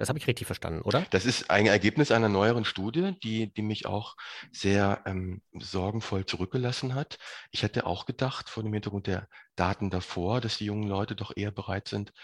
das 0.00 0.08
habe 0.08 0.18
ich 0.18 0.26
richtig 0.26 0.46
verstanden, 0.46 0.80
oder? 0.80 1.04
Das 1.10 1.26
ist 1.26 1.50
ein 1.50 1.66
Ergebnis 1.66 2.10
einer 2.10 2.30
neueren 2.30 2.64
Studie, 2.64 3.12
die, 3.22 3.52
die 3.52 3.60
mich 3.60 3.84
auch 3.84 4.16
sehr 4.50 5.02
ähm, 5.04 5.42
sorgenvoll 5.52 6.24
zurückgelassen 6.24 6.94
hat. 6.94 7.18
Ich 7.50 7.62
hätte 7.62 7.84
auch 7.84 8.06
gedacht, 8.06 8.48
vor 8.48 8.62
dem 8.62 8.72
Hintergrund 8.72 9.06
der 9.06 9.28
Daten 9.56 9.90
davor, 9.90 10.40
dass 10.40 10.56
die 10.56 10.64
jungen 10.64 10.88
Leute 10.88 11.14
doch 11.14 11.36
eher 11.36 11.50
bereit 11.50 11.86
sind, 11.86 12.14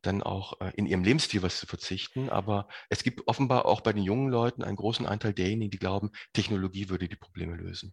dann 0.00 0.22
auch 0.22 0.58
äh, 0.62 0.72
in 0.76 0.86
ihrem 0.86 1.04
Lebensstil 1.04 1.42
was 1.42 1.60
zu 1.60 1.66
verzichten. 1.66 2.30
Aber 2.30 2.66
es 2.88 3.02
gibt 3.02 3.28
offenbar 3.28 3.66
auch 3.66 3.82
bei 3.82 3.92
den 3.92 4.04
jungen 4.04 4.30
Leuten 4.30 4.64
einen 4.64 4.76
großen 4.76 5.04
Anteil 5.04 5.34
derjenigen, 5.34 5.70
die 5.70 5.78
glauben, 5.78 6.12
Technologie 6.32 6.88
würde 6.88 7.10
die 7.10 7.16
Probleme 7.16 7.56
lösen. 7.56 7.92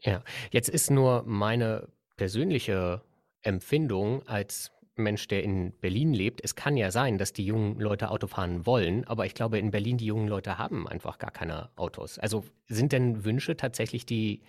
Ja, 0.00 0.24
jetzt 0.50 0.68
ist 0.68 0.90
nur 0.90 1.22
meine 1.24 1.88
persönliche 2.16 3.04
Empfindung 3.42 4.26
als 4.26 4.72
Mensch, 4.96 5.26
der 5.28 5.42
in 5.42 5.72
Berlin 5.80 6.12
lebt, 6.12 6.42
es 6.44 6.54
kann 6.54 6.76
ja 6.76 6.90
sein, 6.90 7.18
dass 7.18 7.32
die 7.32 7.46
jungen 7.46 7.80
Leute 7.80 8.10
Auto 8.10 8.26
fahren 8.26 8.66
wollen, 8.66 9.04
aber 9.04 9.24
ich 9.24 9.34
glaube, 9.34 9.58
in 9.58 9.70
Berlin 9.70 9.96
die 9.96 10.06
jungen 10.06 10.28
Leute 10.28 10.58
haben 10.58 10.86
einfach 10.86 11.18
gar 11.18 11.30
keine 11.30 11.70
Autos. 11.76 12.18
Also 12.18 12.44
sind 12.68 12.92
denn 12.92 13.24
Wünsche 13.24 13.56
tatsächlich 13.56 14.04
die 14.04 14.42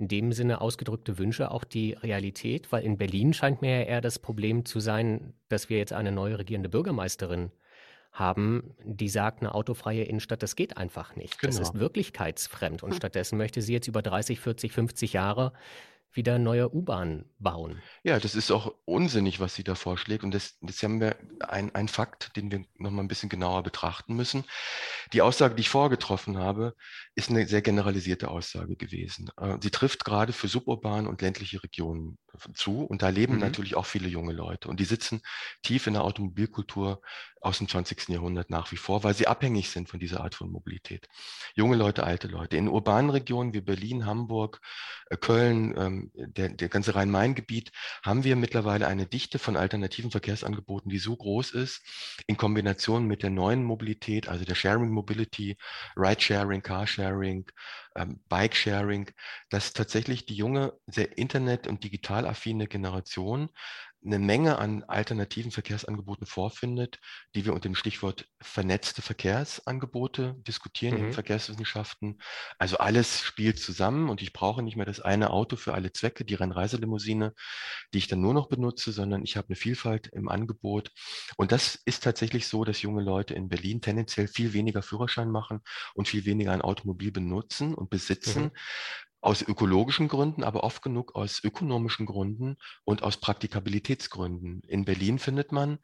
in 0.00 0.08
dem 0.08 0.32
Sinne 0.32 0.62
ausgedrückte 0.62 1.18
Wünsche 1.18 1.50
auch 1.50 1.64
die 1.64 1.92
Realität? 1.92 2.72
Weil 2.72 2.84
in 2.84 2.96
Berlin 2.96 3.34
scheint 3.34 3.60
mir 3.60 3.80
ja 3.80 3.86
eher 3.86 4.00
das 4.00 4.18
Problem 4.18 4.64
zu 4.64 4.80
sein, 4.80 5.34
dass 5.48 5.68
wir 5.68 5.76
jetzt 5.76 5.92
eine 5.92 6.10
neue 6.10 6.38
regierende 6.38 6.70
Bürgermeisterin 6.70 7.50
haben, 8.12 8.74
die 8.82 9.08
sagt, 9.08 9.40
eine 9.40 9.54
autofreie 9.54 10.02
Innenstadt, 10.04 10.42
das 10.42 10.56
geht 10.56 10.76
einfach 10.78 11.14
nicht. 11.16 11.38
Genau. 11.38 11.50
Das 11.50 11.60
ist 11.60 11.78
wirklichkeitsfremd. 11.78 12.82
Und 12.82 12.90
hm. 12.90 12.96
stattdessen 12.96 13.36
möchte 13.36 13.62
sie 13.62 13.74
jetzt 13.74 13.88
über 13.88 14.02
30, 14.02 14.40
40, 14.40 14.72
50 14.72 15.12
Jahre 15.12 15.52
wieder 16.12 16.38
neue 16.38 16.74
U-Bahnen 16.74 17.30
bauen. 17.38 17.80
Ja, 18.02 18.18
das 18.18 18.34
ist 18.34 18.50
auch 18.50 18.74
unsinnig, 18.84 19.40
was 19.40 19.54
sie 19.54 19.64
da 19.64 19.74
vorschlägt. 19.74 20.24
Und 20.24 20.32
das, 20.32 20.58
das 20.60 20.82
haben 20.82 21.00
wir 21.00 21.16
ein, 21.40 21.88
Fakt, 21.88 22.36
den 22.36 22.50
wir 22.50 22.64
noch 22.78 22.90
mal 22.90 23.02
ein 23.02 23.08
bisschen 23.08 23.28
genauer 23.28 23.62
betrachten 23.62 24.14
müssen. 24.14 24.44
Die 25.12 25.22
Aussage, 25.22 25.54
die 25.54 25.60
ich 25.60 25.68
vorher 25.68 25.90
getroffen 25.90 26.38
habe, 26.38 26.74
ist 27.14 27.30
eine 27.30 27.46
sehr 27.46 27.62
generalisierte 27.62 28.28
Aussage 28.28 28.76
gewesen. 28.76 29.30
Äh, 29.36 29.58
sie 29.60 29.70
trifft 29.70 30.04
gerade 30.04 30.32
für 30.32 30.48
suburbane 30.48 31.08
und 31.08 31.22
ländliche 31.22 31.62
Regionen 31.62 32.18
zu. 32.54 32.82
Und 32.84 33.02
da 33.02 33.08
leben 33.08 33.34
mhm. 33.34 33.40
natürlich 33.40 33.76
auch 33.76 33.86
viele 33.86 34.08
junge 34.08 34.32
Leute. 34.32 34.68
Und 34.68 34.80
die 34.80 34.84
sitzen 34.84 35.22
tief 35.62 35.86
in 35.86 35.94
der 35.94 36.04
Automobilkultur 36.04 37.00
aus 37.40 37.58
dem 37.58 37.68
20. 37.68 38.08
Jahrhundert 38.10 38.50
nach 38.50 38.70
wie 38.70 38.76
vor, 38.76 39.02
weil 39.02 39.14
sie 39.14 39.26
abhängig 39.26 39.70
sind 39.70 39.88
von 39.88 39.98
dieser 39.98 40.20
Art 40.20 40.34
von 40.34 40.50
Mobilität. 40.50 41.08
Junge 41.54 41.76
Leute, 41.76 42.04
alte 42.04 42.28
Leute. 42.28 42.56
In 42.56 42.68
urbanen 42.68 43.10
Regionen 43.10 43.54
wie 43.54 43.62
Berlin, 43.62 44.04
Hamburg, 44.04 44.60
äh, 45.06 45.16
Köln, 45.16 45.74
ähm, 45.76 46.10
der, 46.14 46.50
der 46.50 46.68
ganze 46.68 46.94
Rhein-Main-Gebiet 46.94 47.72
haben 48.02 48.24
wir 48.24 48.36
mittlerweile 48.36 48.86
eine 48.86 49.06
Dichte 49.06 49.38
von 49.38 49.56
alternativen 49.56 50.10
Verkehrsangeboten, 50.10 50.90
die 50.90 50.98
so 50.98 51.16
groß 51.16 51.52
ist, 51.52 51.82
in 52.26 52.36
Kombination 52.36 53.06
mit 53.06 53.22
der 53.22 53.30
neuen 53.30 53.64
Mobilität, 53.64 54.28
also 54.28 54.44
der 54.44 54.54
Sharing 54.54 54.90
Mobility, 54.90 55.56
Ride-Sharing, 55.96 56.62
Car-Sharing, 56.62 57.50
ähm, 57.96 58.20
Bike-Sharing, 58.28 59.10
dass 59.48 59.72
tatsächlich 59.72 60.26
die 60.26 60.34
junge, 60.34 60.74
sehr 60.86 61.16
internet- 61.16 61.66
und 61.66 61.84
digital 61.84 62.26
affine 62.26 62.66
Generation 62.66 63.48
eine 64.04 64.18
Menge 64.18 64.58
an 64.58 64.82
alternativen 64.84 65.50
Verkehrsangeboten 65.50 66.26
vorfindet, 66.26 66.98
die 67.34 67.44
wir 67.44 67.52
unter 67.52 67.68
dem 67.68 67.74
Stichwort 67.74 68.26
vernetzte 68.40 69.02
Verkehrsangebote 69.02 70.36
diskutieren 70.38 70.98
mhm. 70.98 71.06
in 71.06 71.12
Verkehrswissenschaften. 71.12 72.20
Also 72.58 72.78
alles 72.78 73.20
spielt 73.20 73.58
zusammen 73.58 74.08
und 74.08 74.22
ich 74.22 74.32
brauche 74.32 74.62
nicht 74.62 74.76
mehr 74.76 74.86
das 74.86 75.00
eine 75.00 75.30
Auto 75.30 75.56
für 75.56 75.74
alle 75.74 75.92
Zwecke, 75.92 76.24
die 76.24 76.34
Rennreiselimousine, 76.34 77.34
die 77.92 77.98
ich 77.98 78.08
dann 78.08 78.22
nur 78.22 78.32
noch 78.32 78.48
benutze, 78.48 78.92
sondern 78.92 79.22
ich 79.22 79.36
habe 79.36 79.48
eine 79.48 79.56
Vielfalt 79.56 80.08
im 80.08 80.28
Angebot. 80.28 80.90
Und 81.36 81.52
das 81.52 81.78
ist 81.84 82.02
tatsächlich 82.02 82.48
so, 82.48 82.64
dass 82.64 82.82
junge 82.82 83.02
Leute 83.02 83.34
in 83.34 83.48
Berlin 83.48 83.82
tendenziell 83.82 84.28
viel 84.28 84.54
weniger 84.54 84.82
Führerschein 84.82 85.30
machen 85.30 85.60
und 85.94 86.08
viel 86.08 86.24
weniger 86.24 86.52
ein 86.52 86.62
Automobil 86.62 87.12
benutzen 87.12 87.74
und 87.74 87.90
besitzen, 87.90 88.44
mhm 88.44 88.50
aus 89.20 89.42
ökologischen 89.42 90.08
Gründen, 90.08 90.44
aber 90.44 90.64
oft 90.64 90.82
genug 90.82 91.14
aus 91.14 91.44
ökonomischen 91.44 92.06
Gründen 92.06 92.56
und 92.84 93.02
aus 93.02 93.18
Praktikabilitätsgründen. 93.18 94.62
In 94.66 94.84
Berlin 94.84 95.18
findet 95.18 95.52
man, 95.52 95.78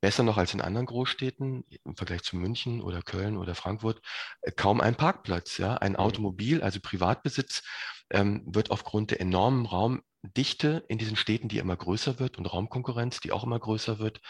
besser 0.00 0.22
noch 0.22 0.38
als 0.38 0.54
in 0.54 0.60
anderen 0.60 0.86
Großstädten, 0.86 1.64
im 1.84 1.96
Vergleich 1.96 2.22
zu 2.22 2.36
München 2.36 2.80
oder 2.80 3.02
Köln 3.02 3.36
oder 3.36 3.54
Frankfurt, 3.54 4.00
äh, 4.40 4.52
kaum 4.52 4.80
einen 4.80 4.96
Parkplatz. 4.96 5.58
Ja? 5.58 5.74
Ein 5.74 5.92
mhm. 5.92 5.98
Automobil, 5.98 6.62
also 6.62 6.80
Privatbesitz, 6.80 7.62
ähm, 8.10 8.42
wird 8.46 8.70
aufgrund 8.70 9.10
der 9.10 9.20
enormen 9.20 9.66
Raum 9.66 10.02
Dichte 10.22 10.84
in 10.88 10.98
diesen 10.98 11.16
Städten, 11.16 11.48
die 11.48 11.58
immer 11.58 11.76
größer 11.76 12.18
wird 12.18 12.38
und 12.38 12.46
Raumkonkurrenz, 12.46 13.20
die 13.20 13.30
auch 13.30 13.44
immer 13.44 13.58
größer 13.58 13.98
wird, 13.98 14.20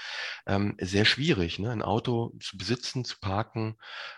ähm, 0.47 0.77
sehr 0.79 1.05
schwierig. 1.05 1.59
Ne? 1.59 1.71
Ein 1.71 1.83
Auto 1.83 2.35
zu 2.41 2.59
besitzen, 2.59 3.05
zu 3.05 3.17
parken 3.21 3.77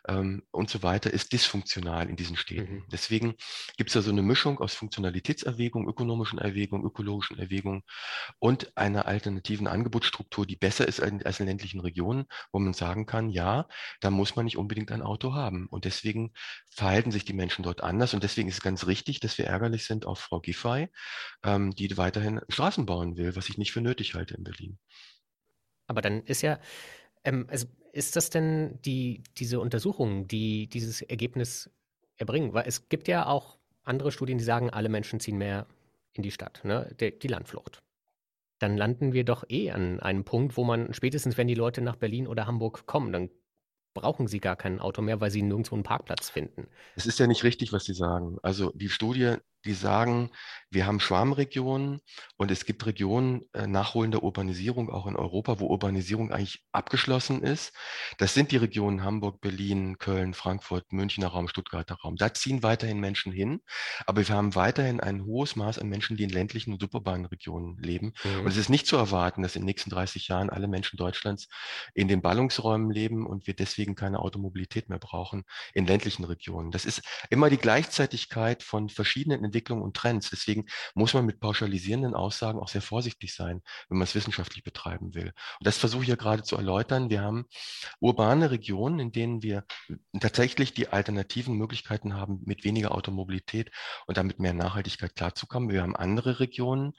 ähm, 0.08 0.42
und 0.50 0.68
so 0.68 0.82
weiter 0.82 1.12
ist 1.12 1.32
dysfunktional 1.32 2.08
in 2.08 2.16
diesen 2.16 2.36
Städten. 2.36 2.76
Mhm. 2.76 2.84
Deswegen 2.90 3.34
gibt 3.76 3.90
es 3.90 3.94
da 3.94 4.02
so 4.02 4.10
eine 4.10 4.22
Mischung 4.22 4.58
aus 4.58 4.74
Funktionalitätserwägung, 4.74 5.88
ökonomischen 5.88 6.38
Erwägungen, 6.38 6.84
ökologischen 6.84 7.38
Erwägungen 7.38 7.82
und 8.38 8.76
einer 8.76 9.06
alternativen 9.06 9.68
Angebotsstruktur, 9.68 10.46
die 10.46 10.56
besser 10.56 10.88
ist 10.88 11.00
als 11.00 11.40
in 11.40 11.46
ländlichen 11.46 11.80
Regionen, 11.80 12.26
wo 12.52 12.58
man 12.58 12.74
sagen 12.74 13.06
kann, 13.06 13.30
ja, 13.30 13.68
da 14.00 14.10
muss 14.10 14.34
man 14.34 14.44
nicht 14.44 14.56
unbedingt 14.56 14.90
ein 14.90 15.02
Auto 15.02 15.34
haben. 15.34 15.68
Und 15.70 15.84
deswegen 15.84 16.32
verhalten 16.70 17.12
sich 17.12 17.24
die 17.24 17.32
Menschen 17.32 17.62
dort 17.62 17.82
anders. 17.82 18.12
Und 18.12 18.24
deswegen 18.24 18.48
ist 18.48 18.56
es 18.56 18.62
ganz 18.62 18.86
richtig, 18.86 19.20
dass 19.20 19.38
wir 19.38 19.46
ärgerlich 19.46 19.84
sind 19.84 20.04
auf 20.06 20.18
Frau 20.18 20.40
Giffey. 20.40 20.88
Ähm, 21.44 21.59
ähm, 21.60 21.70
die 21.74 21.96
weiterhin 21.96 22.40
Straßen 22.48 22.86
bauen 22.86 23.16
will, 23.16 23.36
was 23.36 23.48
ich 23.48 23.58
nicht 23.58 23.72
für 23.72 23.80
nötig 23.80 24.14
halte 24.14 24.34
in 24.34 24.44
Berlin. 24.44 24.78
Aber 25.86 26.00
dann 26.00 26.22
ist 26.22 26.42
ja, 26.42 26.58
ähm, 27.24 27.46
also 27.48 27.66
ist 27.92 28.16
das 28.16 28.30
denn 28.30 28.80
die, 28.82 29.22
diese 29.36 29.60
Untersuchungen, 29.60 30.28
die 30.28 30.68
dieses 30.68 31.02
Ergebnis 31.02 31.70
erbringen? 32.16 32.52
Weil 32.52 32.66
es 32.66 32.88
gibt 32.88 33.08
ja 33.08 33.26
auch 33.26 33.58
andere 33.82 34.12
Studien, 34.12 34.38
die 34.38 34.44
sagen, 34.44 34.70
alle 34.70 34.88
Menschen 34.88 35.20
ziehen 35.20 35.38
mehr 35.38 35.66
in 36.12 36.22
die 36.22 36.30
Stadt, 36.30 36.60
ne? 36.64 36.94
die, 37.00 37.18
die 37.18 37.28
Landflucht. 37.28 37.82
Dann 38.58 38.76
landen 38.76 39.12
wir 39.12 39.24
doch 39.24 39.44
eh 39.48 39.70
an 39.70 40.00
einem 40.00 40.24
Punkt, 40.24 40.56
wo 40.56 40.64
man 40.64 40.92
spätestens, 40.92 41.38
wenn 41.38 41.48
die 41.48 41.54
Leute 41.54 41.80
nach 41.80 41.96
Berlin 41.96 42.26
oder 42.26 42.46
Hamburg 42.46 42.86
kommen, 42.86 43.12
dann 43.12 43.30
brauchen 43.94 44.28
sie 44.28 44.38
gar 44.38 44.56
kein 44.56 44.78
Auto 44.78 45.02
mehr, 45.02 45.20
weil 45.20 45.30
sie 45.30 45.42
nirgendwo 45.42 45.74
einen 45.74 45.82
Parkplatz 45.82 46.30
finden. 46.30 46.68
Es 46.94 47.06
ist 47.06 47.18
ja 47.18 47.26
nicht 47.26 47.42
richtig, 47.42 47.72
was 47.72 47.84
Sie 47.84 47.94
sagen. 47.94 48.38
Also 48.42 48.70
die 48.74 48.88
Studie 48.88 49.36
die 49.64 49.74
sagen, 49.74 50.30
wir 50.70 50.86
haben 50.86 51.00
Schwarmregionen 51.00 52.00
und 52.36 52.50
es 52.50 52.64
gibt 52.64 52.86
Regionen 52.86 53.42
äh, 53.52 53.66
nachholender 53.66 54.22
Urbanisierung 54.22 54.88
auch 54.88 55.06
in 55.06 55.16
Europa, 55.16 55.58
wo 55.58 55.66
Urbanisierung 55.66 56.30
eigentlich 56.30 56.64
abgeschlossen 56.72 57.42
ist. 57.42 57.72
Das 58.18 58.34
sind 58.34 58.52
die 58.52 58.56
Regionen 58.56 59.02
Hamburg, 59.02 59.40
Berlin, 59.40 59.98
Köln, 59.98 60.32
Frankfurt, 60.32 60.92
Münchner 60.92 61.28
Raum, 61.28 61.48
Stuttgarter 61.48 61.96
Raum. 61.96 62.16
Da 62.16 62.32
ziehen 62.32 62.62
weiterhin 62.62 63.00
Menschen 63.00 63.32
hin, 63.32 63.60
aber 64.06 64.26
wir 64.26 64.34
haben 64.34 64.54
weiterhin 64.54 65.00
ein 65.00 65.24
hohes 65.24 65.56
Maß 65.56 65.78
an 65.78 65.88
Menschen, 65.88 66.16
die 66.16 66.24
in 66.24 66.30
ländlichen 66.30 66.72
und 66.72 66.80
suburbanen 66.80 67.26
Regionen 67.26 67.76
leben. 67.78 68.14
Mhm. 68.24 68.40
Und 68.40 68.48
es 68.48 68.56
ist 68.56 68.68
nicht 68.70 68.86
zu 68.86 68.96
erwarten, 68.96 69.42
dass 69.42 69.56
in 69.56 69.62
den 69.62 69.66
nächsten 69.66 69.90
30 69.90 70.28
Jahren 70.28 70.50
alle 70.50 70.68
Menschen 70.68 70.96
Deutschlands 70.96 71.48
in 71.94 72.08
den 72.08 72.22
Ballungsräumen 72.22 72.90
leben 72.90 73.26
und 73.26 73.46
wir 73.46 73.54
deswegen 73.54 73.94
keine 73.96 74.20
Automobilität 74.20 74.88
mehr 74.88 74.98
brauchen 74.98 75.44
in 75.74 75.86
ländlichen 75.86 76.24
Regionen. 76.24 76.70
Das 76.70 76.84
ist 76.84 77.02
immer 77.28 77.50
die 77.50 77.56
Gleichzeitigkeit 77.56 78.62
von 78.62 78.88
verschiedenen 78.88 79.49
Entwicklungen 79.50 79.82
und 79.82 79.96
Trends. 79.96 80.30
Deswegen 80.30 80.66
muss 80.94 81.14
man 81.14 81.26
mit 81.26 81.40
pauschalisierenden 81.40 82.14
Aussagen 82.14 82.58
auch 82.58 82.68
sehr 82.68 82.82
vorsichtig 82.82 83.34
sein, 83.34 83.62
wenn 83.88 83.98
man 83.98 84.04
es 84.04 84.14
wissenschaftlich 84.14 84.64
betreiben 84.64 85.14
will. 85.14 85.32
Und 85.58 85.66
das 85.66 85.76
versuche 85.76 86.02
ich 86.02 86.08
ja 86.08 86.16
gerade 86.16 86.42
zu 86.42 86.56
erläutern. 86.56 87.10
Wir 87.10 87.22
haben 87.22 87.46
urbane 88.00 88.50
Regionen, 88.50 88.98
in 89.00 89.12
denen 89.12 89.42
wir 89.42 89.64
tatsächlich 90.18 90.72
die 90.74 90.88
alternativen 90.88 91.56
Möglichkeiten 91.56 92.14
haben, 92.14 92.40
mit 92.44 92.64
weniger 92.64 92.92
Automobilität 92.92 93.70
und 94.06 94.16
damit 94.16 94.38
mehr 94.38 94.54
Nachhaltigkeit 94.54 95.14
klarzukommen. 95.16 95.70
Wir 95.70 95.82
haben 95.82 95.96
andere 95.96 96.40
Regionen, 96.40 96.92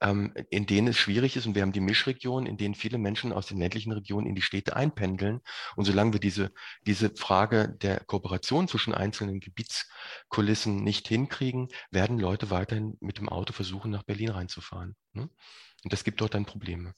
ähm, 0.00 0.34
in 0.50 0.66
denen 0.66 0.88
es 0.88 0.98
schwierig 0.98 1.36
ist. 1.36 1.46
Und 1.46 1.54
wir 1.54 1.62
haben 1.62 1.72
die 1.72 1.80
Mischregionen, 1.80 2.46
in 2.46 2.56
denen 2.56 2.74
viele 2.74 2.98
Menschen 2.98 3.32
aus 3.32 3.46
den 3.46 3.58
ländlichen 3.58 3.92
Regionen 3.92 4.26
in 4.26 4.34
die 4.34 4.42
Städte 4.42 4.76
einpendeln. 4.76 5.40
Und 5.76 5.84
solange 5.84 6.12
wir 6.12 6.20
diese, 6.20 6.52
diese 6.86 7.10
Frage 7.16 7.76
der 7.80 8.00
Kooperation 8.04 8.68
zwischen 8.68 8.94
einzelnen 8.94 9.40
Gebietskulissen 9.40 10.82
nicht 10.82 11.08
hinkriegen, 11.08 11.68
werden 11.90 12.18
Leute 12.18 12.50
weiterhin 12.50 12.96
mit 13.00 13.18
dem 13.18 13.28
Auto 13.28 13.52
versuchen, 13.52 13.90
nach 13.90 14.02
Berlin 14.02 14.30
reinzufahren. 14.30 14.96
Ne? 15.12 15.28
Und 15.84 15.92
das 15.92 16.04
gibt 16.04 16.20
dort 16.20 16.34
dann 16.34 16.46
Probleme. 16.46 16.94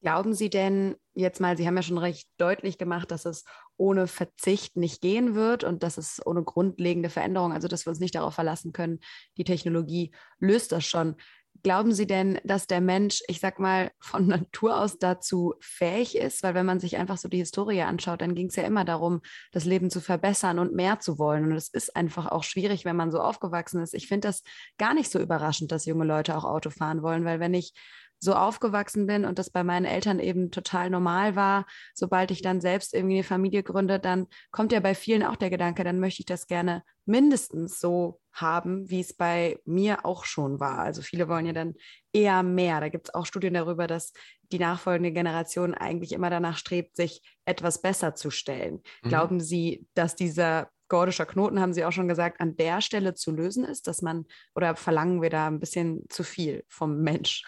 Glauben 0.00 0.32
Sie 0.32 0.48
denn 0.48 0.94
jetzt 1.14 1.40
mal, 1.40 1.56
Sie 1.56 1.66
haben 1.66 1.74
ja 1.74 1.82
schon 1.82 1.98
recht 1.98 2.28
deutlich 2.38 2.78
gemacht, 2.78 3.10
dass 3.10 3.24
es 3.24 3.44
ohne 3.76 4.06
Verzicht 4.06 4.76
nicht 4.76 5.00
gehen 5.00 5.34
wird 5.34 5.64
und 5.64 5.82
dass 5.82 5.98
es 5.98 6.24
ohne 6.24 6.44
grundlegende 6.44 7.10
Veränderung, 7.10 7.52
also 7.52 7.66
dass 7.66 7.84
wir 7.84 7.90
uns 7.90 7.98
nicht 7.98 8.14
darauf 8.14 8.34
verlassen 8.34 8.72
können, 8.72 9.00
die 9.36 9.44
Technologie 9.44 10.12
löst 10.38 10.70
das 10.70 10.84
schon. 10.84 11.16
Glauben 11.62 11.92
Sie 11.92 12.06
denn, 12.06 12.40
dass 12.44 12.66
der 12.66 12.80
Mensch, 12.80 13.20
ich 13.26 13.40
sag 13.40 13.58
mal, 13.58 13.90
von 13.98 14.26
Natur 14.26 14.80
aus 14.80 14.98
dazu 14.98 15.54
fähig 15.60 16.16
ist? 16.16 16.42
Weil 16.42 16.54
wenn 16.54 16.66
man 16.66 16.80
sich 16.80 16.96
einfach 16.96 17.18
so 17.18 17.28
die 17.28 17.38
Historie 17.38 17.82
anschaut, 17.82 18.20
dann 18.20 18.34
ging 18.34 18.46
es 18.48 18.56
ja 18.56 18.62
immer 18.64 18.84
darum, 18.84 19.20
das 19.52 19.64
Leben 19.64 19.90
zu 19.90 20.00
verbessern 20.00 20.58
und 20.58 20.74
mehr 20.74 21.00
zu 21.00 21.18
wollen. 21.18 21.44
Und 21.44 21.52
es 21.52 21.68
ist 21.68 21.96
einfach 21.96 22.26
auch 22.26 22.44
schwierig, 22.44 22.84
wenn 22.84 22.96
man 22.96 23.10
so 23.10 23.20
aufgewachsen 23.20 23.82
ist. 23.82 23.94
Ich 23.94 24.08
finde 24.08 24.28
das 24.28 24.42
gar 24.78 24.94
nicht 24.94 25.10
so 25.10 25.18
überraschend, 25.18 25.72
dass 25.72 25.86
junge 25.86 26.04
Leute 26.04 26.36
auch 26.36 26.44
Auto 26.44 26.70
fahren 26.70 27.02
wollen, 27.02 27.24
weil 27.24 27.40
wenn 27.40 27.54
ich 27.54 27.72
so 28.20 28.34
aufgewachsen 28.34 29.06
bin 29.06 29.24
und 29.24 29.38
das 29.38 29.50
bei 29.50 29.62
meinen 29.62 29.84
Eltern 29.84 30.18
eben 30.18 30.50
total 30.50 30.90
normal 30.90 31.36
war, 31.36 31.66
sobald 31.94 32.30
ich 32.30 32.42
dann 32.42 32.60
selbst 32.60 32.94
irgendwie 32.94 33.16
eine 33.16 33.24
Familie 33.24 33.62
gründe, 33.62 34.00
dann 34.00 34.26
kommt 34.50 34.72
ja 34.72 34.80
bei 34.80 34.94
vielen 34.94 35.22
auch 35.22 35.36
der 35.36 35.50
Gedanke, 35.50 35.84
dann 35.84 36.00
möchte 36.00 36.22
ich 36.22 36.26
das 36.26 36.46
gerne 36.46 36.82
mindestens 37.06 37.80
so 37.80 38.20
haben, 38.40 38.88
wie 38.90 39.00
es 39.00 39.14
bei 39.14 39.58
mir 39.64 40.04
auch 40.04 40.24
schon 40.24 40.60
war. 40.60 40.78
Also 40.80 41.02
viele 41.02 41.28
wollen 41.28 41.46
ja 41.46 41.52
dann 41.52 41.74
eher 42.12 42.42
mehr. 42.42 42.80
Da 42.80 42.88
gibt 42.88 43.08
es 43.08 43.14
auch 43.14 43.26
Studien 43.26 43.54
darüber, 43.54 43.86
dass 43.86 44.12
die 44.50 44.58
nachfolgende 44.58 45.12
Generation 45.12 45.74
eigentlich 45.74 46.12
immer 46.12 46.30
danach 46.30 46.56
strebt, 46.56 46.96
sich 46.96 47.22
etwas 47.44 47.82
besser 47.82 48.14
zu 48.14 48.30
stellen. 48.30 48.82
Mhm. 49.02 49.08
Glauben 49.08 49.40
Sie, 49.40 49.86
dass 49.94 50.16
dieser 50.16 50.70
gordischer 50.88 51.26
Knoten, 51.26 51.60
haben 51.60 51.72
Sie 51.72 51.84
auch 51.84 51.92
schon 51.92 52.08
gesagt, 52.08 52.40
an 52.40 52.56
der 52.56 52.80
Stelle 52.80 53.14
zu 53.14 53.30
lösen 53.30 53.64
ist, 53.64 53.86
dass 53.86 54.02
man 54.02 54.24
oder 54.54 54.74
verlangen 54.74 55.22
wir 55.22 55.30
da 55.30 55.46
ein 55.46 55.60
bisschen 55.60 56.04
zu 56.08 56.24
viel 56.24 56.64
vom 56.68 57.00
Mensch? 57.02 57.44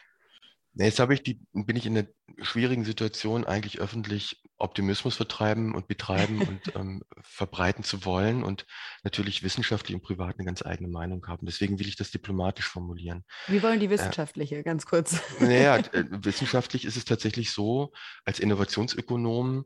Jetzt 0.75 1.00
habe 1.00 1.14
ich 1.14 1.23
die, 1.23 1.40
bin 1.52 1.76
ich 1.76 1.87
in 1.87 1.94
der 1.94 2.09
schwierigen 2.42 2.84
Situation, 2.84 3.44
eigentlich 3.44 3.80
öffentlich 3.80 4.42
Optimismus 4.60 5.16
vertreiben 5.16 5.75
und 5.75 5.88
betreiben 5.88 6.40
und 6.49 6.76
ähm, 6.76 7.02
verbreiten 7.22 7.82
zu 7.82 8.04
wollen 8.04 8.44
und 8.44 8.66
natürlich 9.02 9.42
wissenschaftlich 9.42 9.94
und 9.94 10.02
privat 10.02 10.38
eine 10.38 10.44
ganz 10.44 10.62
eigene 10.62 10.88
Meinung 10.88 11.26
haben. 11.26 11.46
Deswegen 11.46 11.78
will 11.78 11.88
ich 11.88 11.96
das 11.96 12.10
diplomatisch 12.10 12.66
formulieren. 12.66 13.25
Wie 13.49 13.62
wollen 13.62 13.80
die 13.80 13.87
äh, 13.87 13.90
wissenschaftliche, 13.90 14.56
äh, 14.56 14.62
ganz 14.62 14.87
kurz? 14.87 15.20
Naja, 15.40 15.76
äh, 15.92 16.04
wissenschaftlich 16.10 16.84
ist 16.84 16.96
es 16.96 17.04
tatsächlich 17.04 17.50
so, 17.50 17.92
als 18.25 18.38
Innovationsökonom 18.38 19.64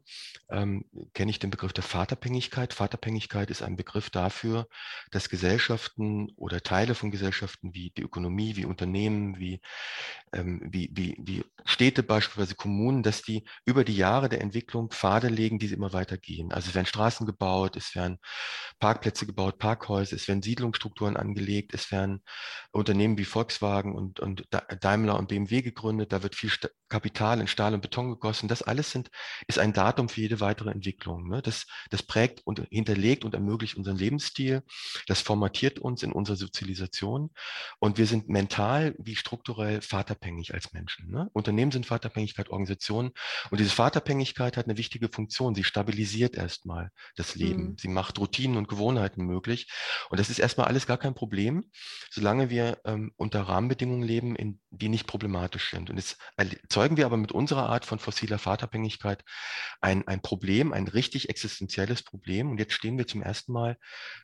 ähm, 0.51 0.85
kenne 1.13 1.31
ich 1.31 1.39
den 1.39 1.51
Begriff 1.51 1.73
der 1.73 1.85
Vaterabhängigkeit. 1.85 2.73
Vaterabhängigkeit 2.73 3.51
ist 3.51 3.63
ein 3.63 3.77
Begriff 3.77 4.11
dafür, 4.11 4.69
dass 5.11 5.29
Gesellschaften 5.29 6.31
oder 6.37 6.63
Teile 6.63 6.95
von 6.95 7.11
Gesellschaften 7.11 7.75
wie 7.75 7.91
die 7.91 8.03
Ökonomie, 8.03 8.57
wie 8.57 8.65
Unternehmen, 8.65 9.39
wie, 9.39 9.61
ähm, 10.33 10.61
wie, 10.65 10.91
wie, 10.93 11.17
wie 11.19 11.45
Städte 11.65 12.03
beispielsweise, 12.03 12.54
Kommunen, 12.55 13.03
dass 13.03 13.23
die 13.23 13.45
über 13.65 13.85
die 13.85 13.97
Jahre 13.97 14.29
der 14.29 14.41
Entwicklung 14.41 14.91
Pfade 14.91 15.29
legen, 15.29 15.59
die 15.59 15.69
sie 15.69 15.75
immer 15.75 15.93
weiter 15.93 16.19
gehen. 16.19 16.53
Also 16.53 16.69
es 16.69 16.75
werden 16.75 16.87
Straßen 16.87 17.27
gebaut, 17.27 17.77
es 17.77 17.95
werden 17.95 18.19
Parkplätze 18.79 19.27
gebaut, 19.27 19.59
Parkhäuser, 19.59 20.17
es 20.17 20.29
werden 20.29 20.43
Siedlungsstrukturen 20.43 21.17
angelegt, 21.17 21.75
es 21.75 21.91
werden 21.91 22.23
Unternehmen 22.73 23.19
wie 23.19 23.25
Volkswagen 23.25 23.95
und, 23.95 24.21
und 24.21 24.49
Daimler 24.81 25.19
und 25.19 25.29
BMW 25.29 25.63
gegründet, 25.63 26.13
da 26.13 26.23
wird 26.23 26.35
viel 26.35 26.51
Kapital 26.95 27.41
in 27.41 27.49
Stahl 27.49 27.75
und 27.75 27.81
Beton 27.81 28.09
gegossen. 28.09 28.47
Das 28.47 28.63
alles 28.63 28.93
sind, 28.93 29.11
ist 29.49 29.59
ein 29.59 29.73
Datum 29.73 30.09
für 30.09 30.21
jede 30.21 30.39
weitere 30.39 30.71
Entwicklung. 30.71 31.29
Ne? 31.29 31.43
Das, 31.43 31.67
das 31.91 32.05
prägt 32.05 32.47
und 32.47 32.69
hinterlegt 32.71 33.25
und 33.25 33.35
ermöglicht 33.35 33.77
unseren 33.77 33.97
Lebensstil, 33.97 34.63
das 35.09 35.21
formatiert 35.21 35.81
uns 35.81 36.05
in 36.05 36.13
unserer 36.13 36.37
Sozialisation 36.37 37.31
und 37.81 37.99
wir 37.99 38.07
sind 38.07 38.29
mental 38.29 38.95
wie 38.99 39.17
strukturell 39.17 39.83
vaterabhängig 39.83 40.55
als 40.55 40.73
Menschen. 40.73 41.11
Ne? 41.11 41.29
Unternehmen 41.33 41.73
sind 41.73 41.85
Vaterabhängigkeit, 41.85 42.49
Organisationen 42.49 43.11
und 43.51 43.59
diese 43.59 43.71
Vaterabhängigkeit 43.71 44.57
hat 44.57 44.67
eine 44.67 44.77
wichtige 44.77 45.09
Funktion. 45.09 45.57
Sie 45.57 45.65
stabilisiert 45.65 46.37
erstmal 46.37 46.93
das 47.17 47.35
Leben. 47.35 47.71
Mhm. 47.71 47.77
Sie 47.77 47.89
macht 47.89 48.21
Routinen 48.21 48.57
und 48.57 48.69
Gewohnheiten 48.69 49.25
möglich. 49.25 49.69
Und 50.11 50.21
das 50.21 50.31
ist 50.31 50.39
erstmal 50.39 50.69
alles 50.69 50.87
gar 50.87 50.99
kein 50.99 51.17
Problem, 51.17 51.65
solange 52.09 52.51
wir 52.51 52.79
ähm, 52.85 53.11
unter 53.17 53.41
Rahmenbedingungen 53.43 54.07
leben, 54.07 54.37
in, 54.37 54.61
die 54.71 54.89
nicht 54.89 55.09
problematisch 55.09 55.73
sind. 55.73 55.91
Und 55.91 55.97
jetzt 55.97 56.19
erzeugen 56.85 56.99
wir 56.99 57.07
aber 57.07 57.17
mit 57.17 57.33
unserer 57.33 57.71
Art 57.71 57.87
von 57.87 57.99
fossiler 57.99 58.39
Vaterabhängigkeit 58.39 59.25
ein, 59.81 60.07
ein 60.07 60.21
Problem, 60.21 60.75
ein 60.75 60.87
richtig 60.87 61.31
existenzielles 61.31 62.03
Problem. 62.03 62.51
Und 62.51 62.59
jetzt 62.59 62.75
stehen 62.75 62.99
wir 62.99 63.07
zum 63.07 63.23
ersten 63.23 63.55
Mal, 63.55 63.79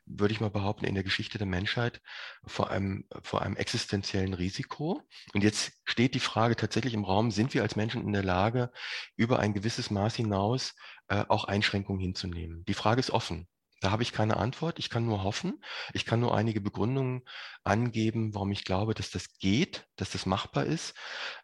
würde 0.05 0.35
ich 0.35 0.41
mal 0.41 0.51
behaupten, 0.51 0.85
in 0.85 0.95
der 0.95 1.03
Geschichte 1.03 1.39
der 1.39 1.47
Menschheit 1.47 2.03
vor 2.47 2.71
einem, 2.71 3.07
vor 3.23 3.41
einem 3.41 3.57
existenziellen 3.57 4.35
Risiko. 4.35 5.01
Und 5.33 5.43
jetzt 5.43 5.73
steht 5.85 6.15
die 6.15 6.21
Frage 6.21 6.55
tatsächlich 6.55 6.93
im 6.93 7.05
Raum, 7.05 7.31
sind 7.31 7.55
wir 7.55 7.63
als 7.63 7.77
Menschen 7.77 8.03
in 8.03 8.13
der 8.13 8.25
Lage, 8.25 8.71
über 9.17 9.39
ein 9.39 9.55
gewisses 9.55 9.91
Maß 9.91 10.17
hinaus 10.17 10.75
äh, 11.09 11.25
auch 11.29 11.45
Einschränkungen 11.45 12.03
hinzunehmen? 12.03 12.67
Die 12.67 12.75
Frage 12.75 13.01
ist 13.01 13.11
offen. 13.11 13.49
Da 13.81 13.91
habe 13.91 14.03
ich 14.03 14.13
keine 14.13 14.37
Antwort. 14.37 14.79
Ich 14.79 14.91
kann 14.91 15.07
nur 15.07 15.25
hoffen. 15.25 15.63
Ich 15.93 16.05
kann 16.05 16.21
nur 16.21 16.35
einige 16.35 16.61
Begründungen 16.61 17.23
angeben, 17.65 18.35
warum 18.35 18.53
ich 18.53 18.65
glaube, 18.65 18.95
dass 18.95 19.11
das 19.11 19.39
geht, 19.39 19.87
dass 19.97 20.11
das 20.11 20.25
machbar 20.27 20.65
ist. 20.65 20.95